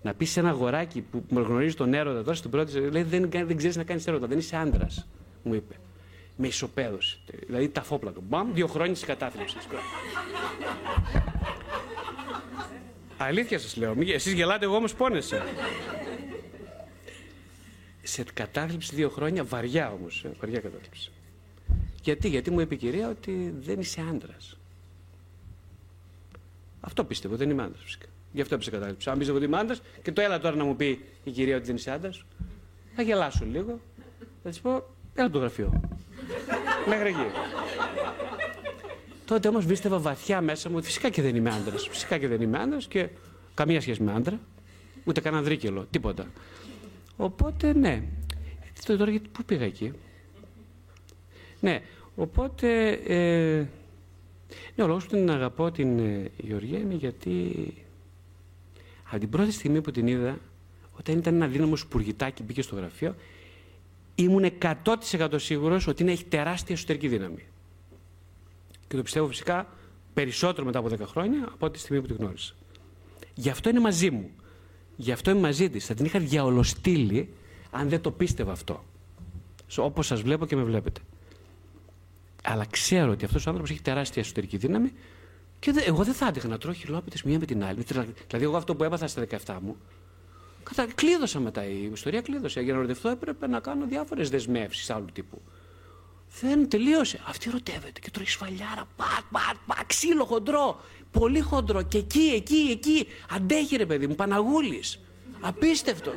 Να 0.03 0.13
πεις 0.13 0.31
σε 0.31 0.39
ένα 0.39 0.49
αγοράκι 0.49 1.01
που 1.01 1.25
γνωρίζει 1.29 1.75
τον 1.75 1.93
έρωτα 1.93 2.23
τώρα 2.23 2.35
στην 2.35 2.49
πρώτη, 2.49 2.79
λέει 2.79 3.03
δεν, 3.03 3.29
δεν 3.29 3.57
ξέρεις 3.57 3.75
να 3.75 3.83
κάνεις 3.83 4.07
έρωτα, 4.07 4.27
δεν 4.27 4.37
είσαι 4.37 4.55
άντρας, 4.55 5.07
μου 5.43 5.53
είπε. 5.53 5.75
Με 6.37 6.47
ισοπαίδωσε. 6.47 7.17
Δηλαδή 7.47 7.69
τα 7.69 7.81
φόπλα 7.83 8.11
του. 8.11 8.23
Μπαμ, 8.27 8.53
δύο 8.53 8.67
χρόνια 8.67 8.95
τη 8.95 9.05
κατάθλιψη. 9.05 9.57
Αλήθεια 13.17 13.59
σας 13.59 13.75
λέω. 13.75 13.95
Εσείς 13.99 14.33
γελάτε, 14.33 14.65
εγώ 14.65 14.75
όμως 14.75 14.93
πόνεσα. 14.95 15.45
σε 18.03 18.23
κατάθλιψη 18.33 18.95
δύο 18.95 19.09
χρόνια, 19.09 19.43
βαριά 19.43 19.91
όμως. 19.91 20.23
Ε, 20.23 20.31
βαριά 20.39 20.59
κατάθλιψη. 20.59 21.11
Γιατί, 22.01 22.27
γιατί 22.29 22.51
μου 22.51 22.59
είπε 22.59 22.73
η 22.73 22.77
κυρία 22.77 23.09
ότι 23.09 23.53
δεν 23.59 23.79
είσαι 23.79 24.01
άντρας. 24.09 24.57
Αυτό 26.81 27.03
πίστευω, 27.03 27.35
δεν 27.35 27.49
είμαι 27.49 27.63
άντρας 27.63 27.83
φυσικά. 27.83 28.05
Γι' 28.33 28.41
αυτό 28.41 28.55
έπεσε 28.55 28.71
κατάληψη. 28.71 29.09
Αν 29.09 29.17
πίστευω 29.17 29.37
ότι 29.37 29.47
είμαι 29.47 29.57
άντρα 29.57 29.75
και 30.01 30.11
το 30.11 30.21
έλα 30.21 30.39
τώρα 30.39 30.55
να 30.55 30.63
μου 30.63 30.75
πει 30.75 31.05
η 31.23 31.31
κυρία 31.31 31.55
ότι 31.55 31.65
δεν 31.65 31.75
είσαι 31.75 31.91
άντρα, 31.91 32.11
θα 32.95 33.01
γελάσω 33.01 33.45
λίγο. 33.45 33.79
Θα 34.43 34.49
της 34.49 34.59
πω, 34.59 34.83
έλα 35.13 35.29
το 35.29 35.39
γραφείο. 35.39 35.81
Μέχρι 36.87 37.07
εκεί. 37.07 37.25
Τότε 39.25 39.47
όμως 39.47 39.65
πίστευα 39.65 39.99
βαθιά 39.99 40.41
μέσα 40.41 40.69
μου 40.69 40.75
ότι 40.77 40.85
φυσικά 40.85 41.09
και 41.09 41.21
δεν 41.21 41.35
είμαι 41.35 41.49
άντρας. 41.49 41.87
Φυσικά 41.87 42.17
και 42.17 42.27
δεν 42.27 42.41
είμαι 42.41 42.59
άντρας 42.59 42.87
και 42.87 43.09
καμία 43.53 43.81
σχέση 43.81 44.03
με 44.03 44.13
άντρα. 44.13 44.39
Ούτε 45.03 45.21
κανένα 45.21 45.43
δρίκελο, 45.43 45.87
τίποτα. 45.89 46.25
Οπότε 47.17 47.73
ναι. 47.73 48.03
Τώρα 48.85 49.11
γιατί 49.11 49.29
πού 49.31 49.43
πήγα 49.43 49.65
εκεί; 49.65 49.91
Ναι, 51.59 51.81
οπότε. 52.15 52.89
Ε, 52.91 53.67
ναι, 54.75 54.83
ο 54.83 54.87
λόγος 54.87 55.05
που 55.05 55.15
την 55.15 55.31
αγαπώ 55.31 55.71
την 55.71 55.99
ε, 55.99 56.31
Γεωργία 56.37 56.79
είναι 56.79 56.93
γιατί 56.93 57.73
από 59.13 59.21
την 59.21 59.31
πρώτη 59.31 59.51
στιγμή 59.51 59.81
που 59.81 59.91
την 59.91 60.07
είδα, 60.07 60.39
όταν 60.99 61.17
ήταν 61.17 61.35
ένα 61.35 61.47
δύναμος 61.47 61.79
σπουργητάκι 61.79 62.43
μπήκε 62.43 62.61
στο 62.61 62.75
γραφείο, 62.75 63.15
ήμουν 64.15 64.51
100% 64.61 65.29
σίγουρος 65.35 65.87
ότι 65.87 66.03
είναι, 66.03 66.11
έχει 66.11 66.25
τεράστια 66.25 66.75
εσωτερική 66.75 67.07
δύναμη. 67.07 67.45
Και 68.87 68.95
το 68.95 69.01
πιστεύω 69.01 69.27
φυσικά 69.27 69.67
περισσότερο 70.13 70.65
μετά 70.65 70.79
από 70.79 70.89
10 70.89 70.99
χρόνια 71.05 71.49
από 71.53 71.69
τη 71.69 71.79
στιγμή 71.79 72.01
που 72.01 72.07
την 72.07 72.15
γνώρισα. 72.19 72.53
Γι' 73.33 73.49
αυτό 73.49 73.69
είναι 73.69 73.79
μαζί 73.79 74.11
μου. 74.11 74.29
Γι' 74.95 75.11
αυτό 75.11 75.31
είμαι 75.31 75.39
μαζί 75.39 75.69
της. 75.69 75.85
Θα 75.85 75.93
την 75.93 76.05
είχα 76.05 76.19
διαολοστείλει 76.19 77.29
αν 77.71 77.89
δεν 77.89 78.01
το 78.01 78.11
πίστευα 78.11 78.51
αυτό. 78.51 78.83
Όπως 79.77 80.05
σας 80.07 80.21
βλέπω 80.21 80.45
και 80.45 80.55
με 80.55 80.63
βλέπετε. 80.63 81.01
Αλλά 82.43 82.65
ξέρω 82.65 83.11
ότι 83.11 83.25
αυτός 83.25 83.45
ο 83.45 83.49
άνθρωπος 83.49 83.71
έχει 83.71 83.81
τεράστια 83.81 84.21
εσωτερική 84.21 84.57
δύναμη 84.57 84.91
και 85.63 85.71
δε, 85.71 85.81
εγώ 85.81 86.03
δεν 86.03 86.13
θα 86.13 86.25
άντεχα 86.25 86.47
να 86.47 86.57
τρώω 86.57 86.73
χιλόπιτε 86.73 87.17
μία 87.23 87.39
με 87.39 87.45
την 87.45 87.63
άλλη. 87.63 87.81
Δηλαδή, 87.81 88.13
εγώ 88.29 88.57
αυτό 88.57 88.75
που 88.75 88.83
έπαθα 88.83 89.07
στα 89.07 89.25
17 89.45 89.57
μου. 89.61 89.77
Κατα... 90.63 90.87
Κλείδωσα 90.95 91.39
μετά 91.39 91.65
η 91.65 91.89
ιστορία, 91.93 92.21
κλείδωσε. 92.21 92.61
Για 92.61 92.73
να 92.73 92.79
ρωτηθώ 92.79 93.09
έπρεπε 93.09 93.47
να 93.47 93.59
κάνω 93.59 93.85
διάφορες 93.85 94.29
δεσμεύσεις 94.29 94.89
άλλου 94.89 95.05
τύπου. 95.13 95.41
Δεν 96.41 96.69
τελείωσε. 96.69 97.21
Αυτή 97.27 97.49
ρωτεύεται 97.49 97.99
και 97.99 98.09
τρώει 98.11 98.25
σφαλιάρα. 98.25 98.87
Πατ, 98.95 99.25
πατ, 99.31 99.57
πατ, 99.65 99.85
ξύλο 99.87 100.25
χοντρό. 100.25 100.81
Πολύ 101.11 101.39
χοντρό. 101.39 101.81
Και 101.81 101.97
εκεί, 101.97 102.31
εκεί, 102.35 102.67
εκεί. 102.71 103.07
Αντέχει 103.29 103.75
ρε 103.75 103.85
παιδί 103.85 104.07
μου, 104.07 104.15
Παναγούλης. 104.15 104.99
Απίστευτο. 105.41 106.11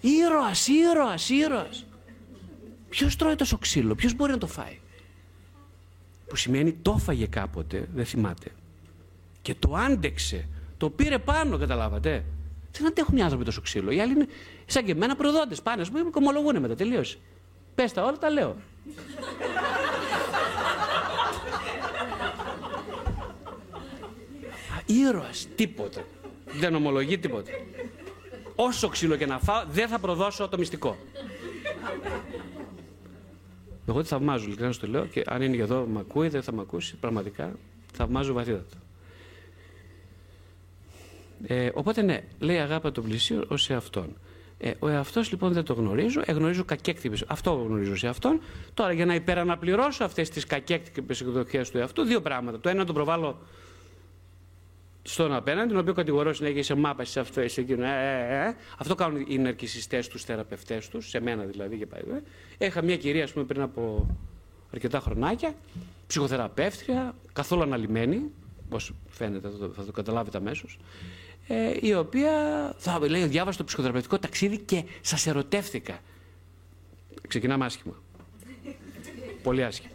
Ήρωας, 0.00 0.68
ήρωας, 0.68 1.28
ήρωας. 1.28 1.84
Ποιος 2.88 3.16
τρώει 3.16 3.34
τόσο 3.34 3.58
ξύλο, 3.58 3.94
ποιος 3.94 4.14
μπορεί 4.14 4.32
να 4.32 4.38
το 4.38 4.46
φάει; 4.46 4.78
Που 6.34 6.40
σημαίνει 6.40 6.72
το 6.72 6.94
έφαγε 6.98 7.26
κάποτε, 7.26 7.88
δεν 7.94 8.04
θυμάται. 8.04 8.50
Και 9.42 9.54
το 9.58 9.74
άντεξε. 9.74 10.48
Το 10.76 10.90
πήρε 10.90 11.18
πάνω, 11.18 11.58
καταλάβατε. 11.58 12.24
Δεν 12.72 12.86
αντέχουν 12.86 13.16
οι 13.16 13.22
άνθρωποι 13.22 13.44
τόσο 13.44 13.60
ξύλο. 13.60 13.90
Οι 13.90 14.00
άλλοι 14.00 14.12
είναι 14.12 14.26
σαν 14.66 14.84
και 14.84 14.92
εμένα 14.92 15.16
προδότες. 15.16 15.62
Πάνε, 15.62 15.82
ας 15.82 15.90
πούμε, 15.90 16.10
κομολογούν 16.10 16.60
μετά. 16.60 16.74
Τελείωσε. 16.74 17.18
Πες 17.74 17.92
τα 17.92 18.04
όλα, 18.04 18.18
τα 18.18 18.30
λέω. 18.30 18.56
Ήρωας, 24.86 25.46
τίποτα. 25.56 26.04
Δεν 26.58 26.74
ομολογεί 26.74 27.18
τίποτα. 27.18 27.50
Όσο 28.54 28.88
ξύλο 28.88 29.16
και 29.16 29.26
να 29.26 29.38
φάω, 29.38 29.64
δεν 29.68 29.88
θα 29.88 29.98
προδώσω 29.98 30.48
το 30.48 30.58
μυστικό. 30.58 30.96
Εγώ 33.88 34.02
τη 34.02 34.08
θαυμάζω, 34.08 34.44
ειλικρινά 34.44 34.72
σου 34.72 34.80
το 34.80 34.86
λέω, 34.86 35.06
και 35.06 35.22
αν 35.26 35.42
είναι 35.42 35.56
εδώ, 35.56 35.86
με 35.86 35.98
ακούει, 36.00 36.28
δεν 36.28 36.42
θα 36.42 36.52
με 36.52 36.60
ακούσει. 36.60 36.96
Πραγματικά 36.96 37.52
θαυμάζω 37.92 38.32
βαθύτατα. 38.32 38.76
Ε, 41.46 41.70
οπότε 41.74 42.02
ναι, 42.02 42.20
λέει 42.38 42.58
αγάπη 42.58 42.90
τον 42.90 43.04
πλησίο 43.04 43.44
ως 43.48 43.62
σε 43.62 43.74
αυτόν. 43.74 44.16
Ε, 44.58 44.72
ο 44.78 44.88
εαυτός 44.88 45.30
λοιπόν 45.30 45.52
δεν 45.52 45.64
το 45.64 45.72
γνωρίζω, 45.72 46.22
εγνωρίζω 46.24 46.64
κακέκτυπε. 46.64 47.16
Αυτό 47.26 47.52
γνωρίζω 47.52 47.96
σε 47.96 48.08
αυτόν. 48.08 48.40
Τώρα 48.74 48.92
για 48.92 49.06
να 49.06 49.14
υπεραναπληρώσω 49.14 50.04
αυτές 50.04 50.30
τις 50.30 50.46
κακέκτυπε 50.46 51.14
εκδοχές 51.20 51.70
του 51.70 51.78
εαυτού, 51.78 52.02
δύο 52.02 52.20
πράγματα. 52.20 52.60
Το 52.60 52.68
ένα 52.68 52.78
να 52.78 52.84
τον 52.84 52.94
προβάλλω 52.94 53.38
στον 55.06 55.34
απέναντι, 55.34 55.68
τον 55.68 55.78
οποίο 55.78 55.92
κατηγορώ 55.92 56.32
συνέχεια 56.32 56.62
σε 56.62 56.74
μάπα, 56.74 57.04
σε 57.04 57.20
αυτό, 57.20 57.48
σε 57.48 57.60
εκείνο. 57.60 57.84
Ε, 57.84 58.26
ε, 58.28 58.48
ε. 58.48 58.54
Αυτό 58.78 58.94
κάνουν 58.94 59.24
οι 59.28 59.38
ναρκιστέ 59.38 60.02
τους, 60.10 60.24
θεραπευτές 60.24 60.88
τους, 60.88 61.08
σε 61.08 61.20
μένα 61.20 61.44
δηλαδή 61.44 61.76
και 61.76 61.86
πάει. 61.86 62.02
Έχα 62.58 62.82
μια 62.82 62.96
κυρία, 62.96 63.24
ας 63.24 63.32
πούμε, 63.32 63.44
πριν 63.44 63.60
από 63.60 64.06
αρκετά 64.72 65.00
χρονάκια, 65.00 65.54
ψυχοθεραπεύτρια, 66.06 67.14
καθόλου 67.32 67.62
αναλυμένη, 67.62 68.30
όπως 68.66 68.94
φαίνεται, 69.08 69.48
θα 69.48 69.58
το, 69.58 69.72
θα 69.76 69.84
το 69.84 69.92
καταλάβετε 69.92 70.38
αμέσως 70.38 70.78
ε, 71.48 71.76
η 71.80 71.94
οποία 71.94 72.32
θα 72.78 73.00
λέει 73.08 73.26
διάβασα 73.26 73.58
το 73.58 73.64
ψυχοθεραπευτικό 73.64 74.18
ταξίδι 74.18 74.58
και 74.58 74.84
σας 75.00 75.26
ερωτεύτηκα. 75.26 75.98
Ξεκινάμε 77.28 77.64
άσχημα. 77.64 78.02
Πολύ 79.42 79.64
άσχημα. 79.64 79.92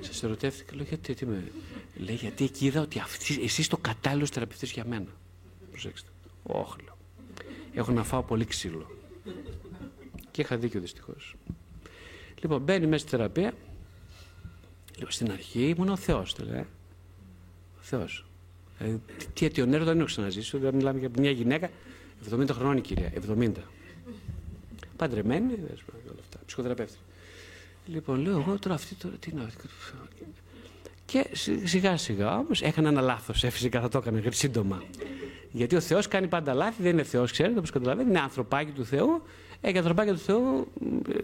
Σας 0.00 0.22
ερωτεύτηκα, 0.22 0.74
λέω 0.74 0.84
γιατί, 0.88 1.14
τι 1.14 1.26
με... 1.26 1.44
Λέει 1.96 2.14
γιατί 2.14 2.44
εκεί 2.44 2.66
είδα 2.66 2.80
ότι 2.80 2.98
αυτή, 2.98 3.42
εσύ 3.42 3.60
είσαι 3.60 3.70
το 3.70 3.76
κατάλληλο 3.76 4.26
θεραπευτής 4.26 4.72
για 4.72 4.84
μένα. 4.84 5.06
Προσέξτε. 5.70 6.08
Όχι, 6.42 6.82
λέω. 6.84 6.96
Έχω 7.74 7.92
να 7.92 8.04
φάω 8.04 8.22
πολύ 8.22 8.44
ξύλο. 8.44 8.90
Και 10.30 10.40
είχα 10.42 10.56
δίκιο 10.56 10.80
δυστυχώς. 10.80 11.34
Λοιπόν, 12.40 12.62
μπαίνει 12.62 12.86
μέσα 12.86 12.98
στη 12.98 13.10
θεραπεία. 13.10 13.54
Λέω 14.98 15.10
στην 15.10 15.30
αρχή 15.30 15.68
ήμουν 15.68 15.88
ο 15.88 15.96
Θεός, 15.96 16.38
λέει. 16.38 16.66
Ο 17.78 17.80
Θεός. 17.80 18.26
Ε, 18.78 18.96
τι 19.34 19.46
αιτιονέρο 19.46 19.84
δεν 19.84 19.96
έχω 19.96 20.06
ξαναζήσει. 20.06 20.58
Δεν 20.58 20.74
μιλάμε 20.74 20.98
για 20.98 21.10
μια 21.18 21.30
γυναίκα 21.30 21.70
70 22.30 22.48
χρονών 22.50 22.76
η 22.76 22.80
κυρία. 22.80 23.12
70. 23.28 23.52
Παντρεμένη, 24.96 25.52
όλα 25.52 26.20
αυτά. 26.20 26.38
Ψυχοθεραπεύτρια. 26.46 27.00
Λοιπόν, 27.86 28.20
λέω 28.20 28.38
εγώ 28.38 28.58
τώρα 28.58 28.74
αυτή 28.74 28.94
τώρα 28.94 29.16
τι 29.16 29.34
να. 29.34 29.50
Και 31.06 31.26
σιγά 31.64 31.96
σιγά 31.96 32.38
όμως 32.38 32.62
έκανα 32.62 32.88
ένα 32.88 33.00
λάθος. 33.00 33.44
Ε, 33.44 33.50
φυσικά 33.50 33.80
θα 33.80 33.88
το 33.88 33.98
έκανα 33.98 34.22
σύντομα. 34.30 34.82
Γιατί 35.50 35.76
ο 35.76 35.80
Θεός 35.80 36.08
κάνει 36.08 36.26
πάντα 36.26 36.54
λάθη, 36.54 36.82
δεν 36.82 36.92
είναι 36.92 37.02
Θεός, 37.02 37.32
ξέρετε, 37.32 37.58
όπως 37.58 37.70
καταλαβαίνετε, 37.70 38.10
είναι 38.10 38.20
ανθρωπάκι 38.20 38.70
του 38.70 38.84
Θεού. 38.84 39.22
Ε, 39.60 39.72
και 39.72 39.78
ανθρωπάκια 39.78 40.12
του 40.12 40.18
Θεού 40.18 40.72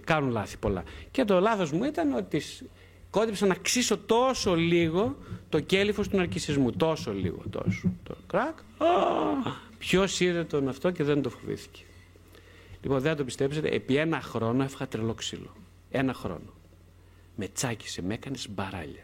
κάνουν 0.05 0.31
λάθη 0.31 0.57
πολλά. 0.57 0.83
Και 1.11 1.25
το 1.25 1.41
λάθος 1.41 1.73
μου 1.73 1.85
ήταν 1.85 2.15
ότι 2.15 2.43
κόντυψα 3.11 3.47
να 3.47 3.55
ξύσω 3.55 3.99
τόσο 3.99 4.55
λίγο 4.55 5.17
το 5.49 5.61
κέλυφος 5.61 6.09
του 6.09 6.17
ναρκισισμού. 6.17 6.73
Τόσο 6.73 7.13
λίγο, 7.13 7.43
τόσο. 7.51 7.93
Το 8.03 8.17
κρακ. 8.27 8.59
Ποιος 9.79 10.21
είδε 10.21 10.45
τον 10.45 10.69
αυτό 10.69 10.91
και 10.91 11.05
δεν 11.05 11.23
το 11.23 11.31
φοβήθηκε. 11.31 11.83
Λοιπόν, 12.83 13.01
δεν 13.01 13.11
θα 13.11 13.17
το 13.17 13.25
πιστέψετε, 13.25 13.69
επί 13.69 13.97
ένα 13.97 14.21
χρόνο 14.21 14.63
έφαγα 14.63 14.89
τρελό 14.89 15.15
ξύλο. 15.15 15.53
Ένα 15.91 16.15
χρόνο. 16.15 16.53
Με 17.37 17.49
τσάκισε, 17.49 18.03
με 18.03 18.15
έκανες 18.15 18.49
μπαράλια. 18.51 19.03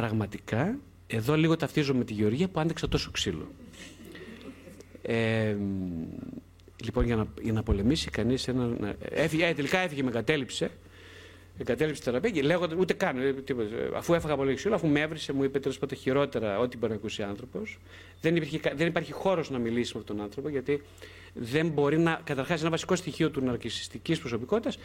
Πραγματικά, 0.00 0.78
εδώ 1.06 1.36
λίγο 1.36 1.56
ταυτίζω 1.56 1.94
με 1.94 2.04
τη 2.04 2.12
Γεωργία 2.12 2.48
που 2.48 2.60
άντεξα 2.60 2.88
τόσο 2.88 3.10
ξύλο. 3.10 3.48
Ε, 5.02 5.56
λοιπόν, 6.84 7.04
για 7.04 7.16
να, 7.16 7.26
για 7.42 7.52
να 7.52 7.62
πολεμήσει 7.62 8.10
κανείς 8.10 8.48
ένα. 8.48 8.94
Έφυγε, 9.00 9.46
ε, 9.46 9.54
τελικά 9.54 9.78
έφυγε, 9.78 10.02
με 10.02 10.10
κατέληψε. 10.10 10.70
Με 11.58 11.64
κατέληψε 11.64 12.02
θεραπεία 12.02 12.30
και 12.30 12.42
λέγοντας 12.42 12.78
ούτε 12.78 12.92
καν. 12.92 13.18
Ε, 13.18 13.32
τίποτα, 13.32 13.68
αφού 13.94 14.14
έφαγα 14.14 14.36
πολύ 14.36 14.54
ξύλο, 14.54 14.74
αφού 14.74 14.88
με 14.88 15.00
έβρισε, 15.00 15.32
μου 15.32 15.44
είπε 15.44 15.58
τέλος 15.58 15.78
πάντων 15.78 15.98
χειρότερα 15.98 16.58
ό,τι 16.58 16.76
μπορεί 16.76 16.92
να 16.92 16.98
ακούσει 16.98 17.22
άνθρωπος. 17.22 17.78
Δεν, 18.20 18.42
δεν 18.74 18.86
υπάρχει 18.86 19.12
χώρος 19.12 19.50
να 19.50 19.58
μιλήσει 19.58 19.92
με 19.94 20.00
αυτόν 20.00 20.16
τον 20.16 20.24
άνθρωπο, 20.24 20.48
γιατί 20.48 20.82
δεν 21.34 21.68
μπορεί 21.68 21.98
να. 21.98 22.20
Καταρχάς, 22.24 22.60
ένα 22.60 22.70
βασικό 22.70 22.96
στοιχείο 22.96 23.30
του 23.30 23.40
ναρκιστική 23.40 24.20
προσωπικότητας 24.20 24.78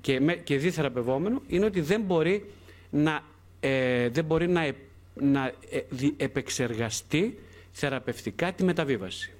και, 0.00 0.20
με, 0.20 0.34
και 0.34 0.58
διθεραπευόμενο 0.58 1.42
είναι 1.46 1.64
ότι 1.64 1.80
δεν 1.80 2.00
μπορεί 2.00 2.44
να, 2.90 3.22
ε, 3.60 4.08
δεν 4.08 4.24
μπορεί 4.24 4.48
να, 4.48 4.72
να 5.14 5.46
ε, 5.70 5.80
επεξεργαστεί 6.16 7.38
θεραπευτικά 7.70 8.52
τη 8.52 8.64
μεταβίβαση. 8.64 9.32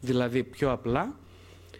Δηλαδή, 0.00 0.42
πιο 0.44 0.70
απλά, 0.72 1.18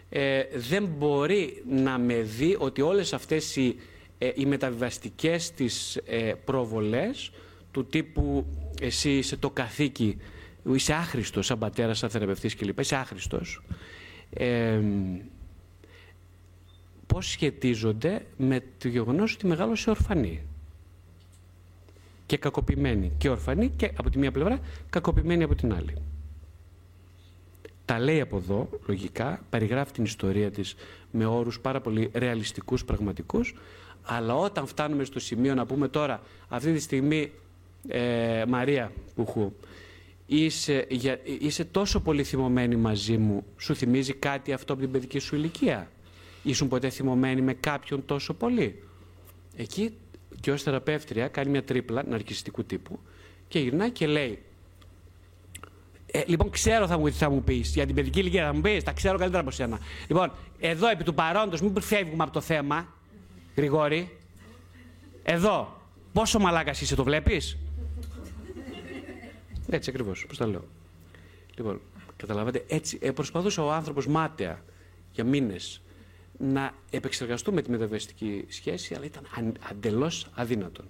ε, 0.09 0.43
δεν 0.53 0.85
μπορεί 0.85 1.63
να 1.69 1.97
με 1.97 2.21
δει 2.21 2.55
ότι 2.59 2.81
όλες 2.81 3.13
αυτές 3.13 3.55
οι, 3.55 3.75
ε, 4.17 4.31
οι 4.35 4.45
μεταβιβαστικές 4.45 5.51
της 5.51 5.95
ε, 5.95 6.33
προβολές 6.45 7.31
του 7.71 7.85
τύπου 7.85 8.45
εσύ 8.81 9.09
είσαι 9.09 9.37
το 9.37 9.49
καθήκη, 9.49 10.17
είσαι 10.73 10.93
άχρηστος 10.93 11.45
σαν 11.45 11.59
πατέρας, 11.59 11.97
σαν 11.97 12.09
θεραπευτής 12.09 12.55
κλπ. 12.55 12.79
Είσαι 12.79 12.95
άχρηστος. 12.95 13.63
Ε, 14.29 14.81
πώς 17.07 17.29
σχετίζονται 17.29 18.25
με 18.37 18.63
το 18.77 18.87
γεγονός 18.87 19.33
ότι 19.33 19.47
μεγάλωσε 19.47 19.89
ορφανή 19.89 20.41
και 22.27 22.37
κακοποιημένη 22.37 23.11
και 23.17 23.29
ορφανή 23.29 23.69
και 23.69 23.91
από 23.97 24.09
τη 24.09 24.17
μία 24.17 24.31
πλευρά 24.31 24.59
κακοποιημένη 24.89 25.43
από 25.43 25.55
την 25.55 25.73
άλλη. 25.73 25.93
Τα 27.85 27.99
λέει 27.99 28.21
από 28.21 28.37
εδώ, 28.37 28.69
λογικά, 28.85 29.45
περιγράφει 29.49 29.91
την 29.91 30.03
ιστορία 30.03 30.51
της 30.51 30.75
με 31.11 31.25
όρους 31.25 31.59
πάρα 31.59 31.81
πολύ 31.81 32.11
ρεαλιστικούς, 32.13 32.85
πραγματικούς, 32.85 33.55
αλλά 34.01 34.35
όταν 34.35 34.67
φτάνουμε 34.67 35.03
στο 35.03 35.19
σημείο 35.19 35.53
να 35.53 35.65
πούμε 35.65 35.87
τώρα, 35.87 36.21
αυτή 36.47 36.73
τη 36.73 36.79
στιγμή, 36.79 37.31
ε, 37.87 38.43
Μαρία 38.47 38.91
Πουχού, 39.15 39.53
είσαι, 40.25 40.85
για, 40.89 41.19
είσαι 41.39 41.65
τόσο 41.65 41.99
πολύ 41.99 42.23
θυμωμένη 42.23 42.75
μαζί 42.75 43.17
μου, 43.17 43.45
σου 43.57 43.75
θυμίζει 43.75 44.13
κάτι 44.13 44.53
αυτό 44.53 44.73
από 44.73 44.81
την 44.81 44.91
παιδική 44.91 45.19
σου 45.19 45.35
ηλικία; 45.35 45.91
Ήσουν 46.43 46.67
ποτέ 46.67 46.89
θυμωμένη 46.89 47.41
με 47.41 47.53
κάποιον 47.53 48.05
τόσο 48.05 48.33
πολύ; 48.33 48.83
Εκεί 49.55 49.93
και 50.39 50.51
ως 50.51 50.63
θεραπεύτρια 50.63 51.27
κάνει 51.27 51.49
μια 51.49 51.63
τρίπλα 51.63 52.03
ναρκιστικού 52.07 52.63
τύπου 52.63 52.99
και 53.47 53.59
γυρνάει 53.59 53.91
και 53.91 54.07
λέει 54.07 54.41
ε, 56.11 56.23
λοιπόν, 56.25 56.49
ξέρω 56.49 56.87
θα 56.87 56.97
μου, 56.97 57.11
θα 57.11 57.29
μου 57.29 57.43
πεις 57.43 57.73
για 57.73 57.85
την 57.85 57.95
παιδική 57.95 58.19
ηλικία, 58.19 58.45
θα 58.45 58.53
μου 58.53 58.61
πεις, 58.61 58.83
τα 58.83 58.91
ξέρω 58.91 59.17
καλύτερα 59.17 59.41
από 59.41 59.51
σένα. 59.51 59.79
Λοιπόν, 60.07 60.31
εδώ 60.59 60.87
επί 60.87 61.03
του 61.03 61.13
παρόντος, 61.13 61.61
μην 61.61 61.81
φεύγουμε 61.81 62.23
από 62.23 62.31
το 62.33 62.41
θέμα, 62.41 62.87
Γρηγόρη. 63.55 64.17
Εδώ, 65.23 65.81
πόσο 66.13 66.39
μαλάκας 66.39 66.81
είσαι, 66.81 66.95
το 66.95 67.03
βλέπεις; 67.03 67.57
Έτσι 69.69 69.89
ακριβώς, 69.89 70.25
πώς 70.27 70.37
τα 70.37 70.47
λέω. 70.47 70.63
Λοιπόν, 71.55 71.81
καταλαβαίνετε, 72.17 72.65
έτσι 72.67 72.97
ε, 73.01 73.11
προσπαθούσε 73.11 73.61
ο 73.61 73.71
άνθρωπος 73.71 74.07
μάταια 74.07 74.63
για 75.11 75.23
μήνες 75.23 75.81
να 76.37 76.73
επεξεργαστούμε 76.89 77.61
τη 77.61 77.71
μεταβεστική 77.71 78.45
σχέση, 78.47 78.95
αλλά 78.95 79.05
ήταν 79.05 79.27
αντελώς 79.69 80.27
αδύνατον. 80.35 80.89